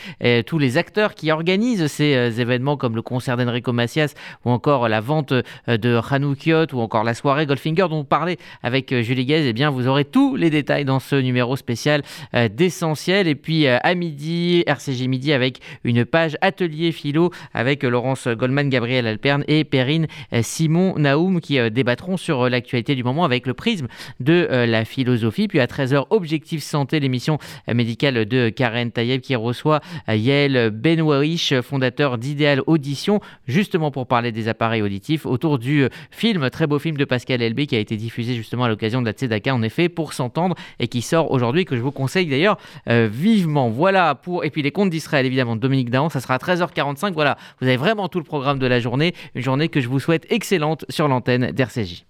tous 0.45 0.57
les 0.57 0.77
acteurs 0.77 1.13
qui 1.13 1.29
organisent 1.29 1.87
ces 1.87 2.15
euh, 2.15 2.31
événements 2.31 2.77
comme 2.77 2.95
le 2.95 3.01
concert 3.01 3.35
d'Enrico 3.35 3.73
Macias 3.73 4.13
ou 4.45 4.49
encore 4.51 4.87
la 4.87 5.01
vente 5.01 5.33
euh, 5.33 5.77
de 5.77 5.99
Hanoukiot 6.09 6.67
ou 6.71 6.79
encore 6.79 7.03
la 7.03 7.13
soirée 7.15 7.45
Goldfinger 7.45 7.87
dont 7.89 7.99
on 7.99 8.03
parlait 8.05 8.37
avec 8.63 8.93
euh, 8.93 9.01
Julie 9.01 9.25
Guez. 9.25 9.45
Eh 9.45 9.51
bien, 9.51 9.71
vous 9.71 9.89
aurez 9.89 10.05
tous 10.05 10.37
les 10.37 10.49
détails 10.49 10.85
dans 10.85 10.99
ce 10.99 11.17
numéro 11.17 11.57
spécial 11.57 12.01
d'Essentiel. 12.33 13.27
Et 13.27 13.35
puis 13.35 13.67
à 13.67 13.93
midi, 13.95 14.63
RCG 14.69 15.08
Midi 15.08 15.34
avec 15.34 15.60
une 15.84 16.05
page 16.05 16.38
atelier 16.41 16.91
philo 16.91 17.32
avec 17.53 17.84
Laurence 17.84 18.27
Goldman, 18.27 18.69
Gabriel 18.69 19.08
Alperne 19.08 19.43
et 19.47 19.63
Perrine 19.63 20.08
Simon 20.41 20.97
Naoum 20.97 21.39
qui 21.41 21.60
euh, 21.60 21.69
débattront 21.69 22.17
sur 22.17 22.41
euh, 22.41 22.49
l'actualité 22.49 22.95
du 22.95 23.03
moment 23.03 23.25
avec 23.25 23.47
le 23.47 23.53
prisme 23.53 23.88
de 24.19 24.47
euh, 24.49 24.65
la 24.65 24.86
philosophie. 24.86 25.47
Puis 25.47 25.60
à 25.60 25.65
13h, 25.65 26.05
Objectif 26.10 26.63
Santé, 26.63 26.99
l'émission 26.99 27.38
médicale 27.67 28.25
de 28.25 28.49
Karen 28.49 28.91
Tayeb 28.91 29.21
qui 29.21 29.36
reçoit 29.36 29.82
Yael 30.08 30.69
Benouarich, 30.71 31.53
fondateur 31.62 32.17
d'Idéal 32.17 32.62
Audition, 32.67 33.19
justement 33.47 33.91
pour 33.91 34.08
parler 34.08 34.32
des 34.32 34.47
appareils 34.47 34.82
auditifs 34.82 35.25
autour 35.25 35.60
du 35.60 35.88
film, 36.12 36.49
très 36.49 36.67
beau 36.67 36.79
film 36.79 36.97
de 36.97 37.05
Pascal 37.05 37.41
Elbé 37.41 37.67
qui 37.67 37.75
a 37.75 37.79
été 37.79 37.97
diffusé 37.97 38.36
justement 38.36 38.65
à 38.65 38.69
l'occasion 38.69 39.01
de 39.01 39.05
la 39.05 39.13
Tzedaka 39.13 39.53
en 39.53 39.62
effet 39.62 39.89
pour 39.89 40.13
s'entendre 40.13 40.55
et 40.79 40.88
qui 40.88 41.01
sort 41.01 41.32
aujourd'hui 41.32 41.65
que 41.65 41.75
je 41.75 41.82
vous 41.82 41.91
conseille 41.91 42.27
d'ailleurs 42.27 42.58
vivement. 42.88 43.69
Voilà 43.69 44.15
pour 44.15 44.43
les 44.62 44.72
comptes 44.72 44.89
d'Israël, 44.89 45.26
évidemment, 45.26 45.56
Dominique 45.56 45.89
Dahan. 45.89 46.10
Ça 46.10 46.22
sera 46.22 46.36
à 46.36 46.38
13h45. 46.38 47.13
Voilà, 47.13 47.38
vous 47.62 47.67
avez 47.67 47.78
vraiment 47.78 48.08
tout 48.08 48.19
le 48.19 48.26
programme 48.26 48.60
de 48.60 48.67
la 48.67 48.80
journée. 48.80 49.13
Une 49.36 49.41
journée 49.41 49.69
que 49.69 49.82
je 49.82 49.88
vous 49.88 50.00
souhaite 50.00 50.26
excellente 50.30 50.86
sur 50.89 51.08
l'antenne 51.08 51.52
d'RCJ. 51.52 51.98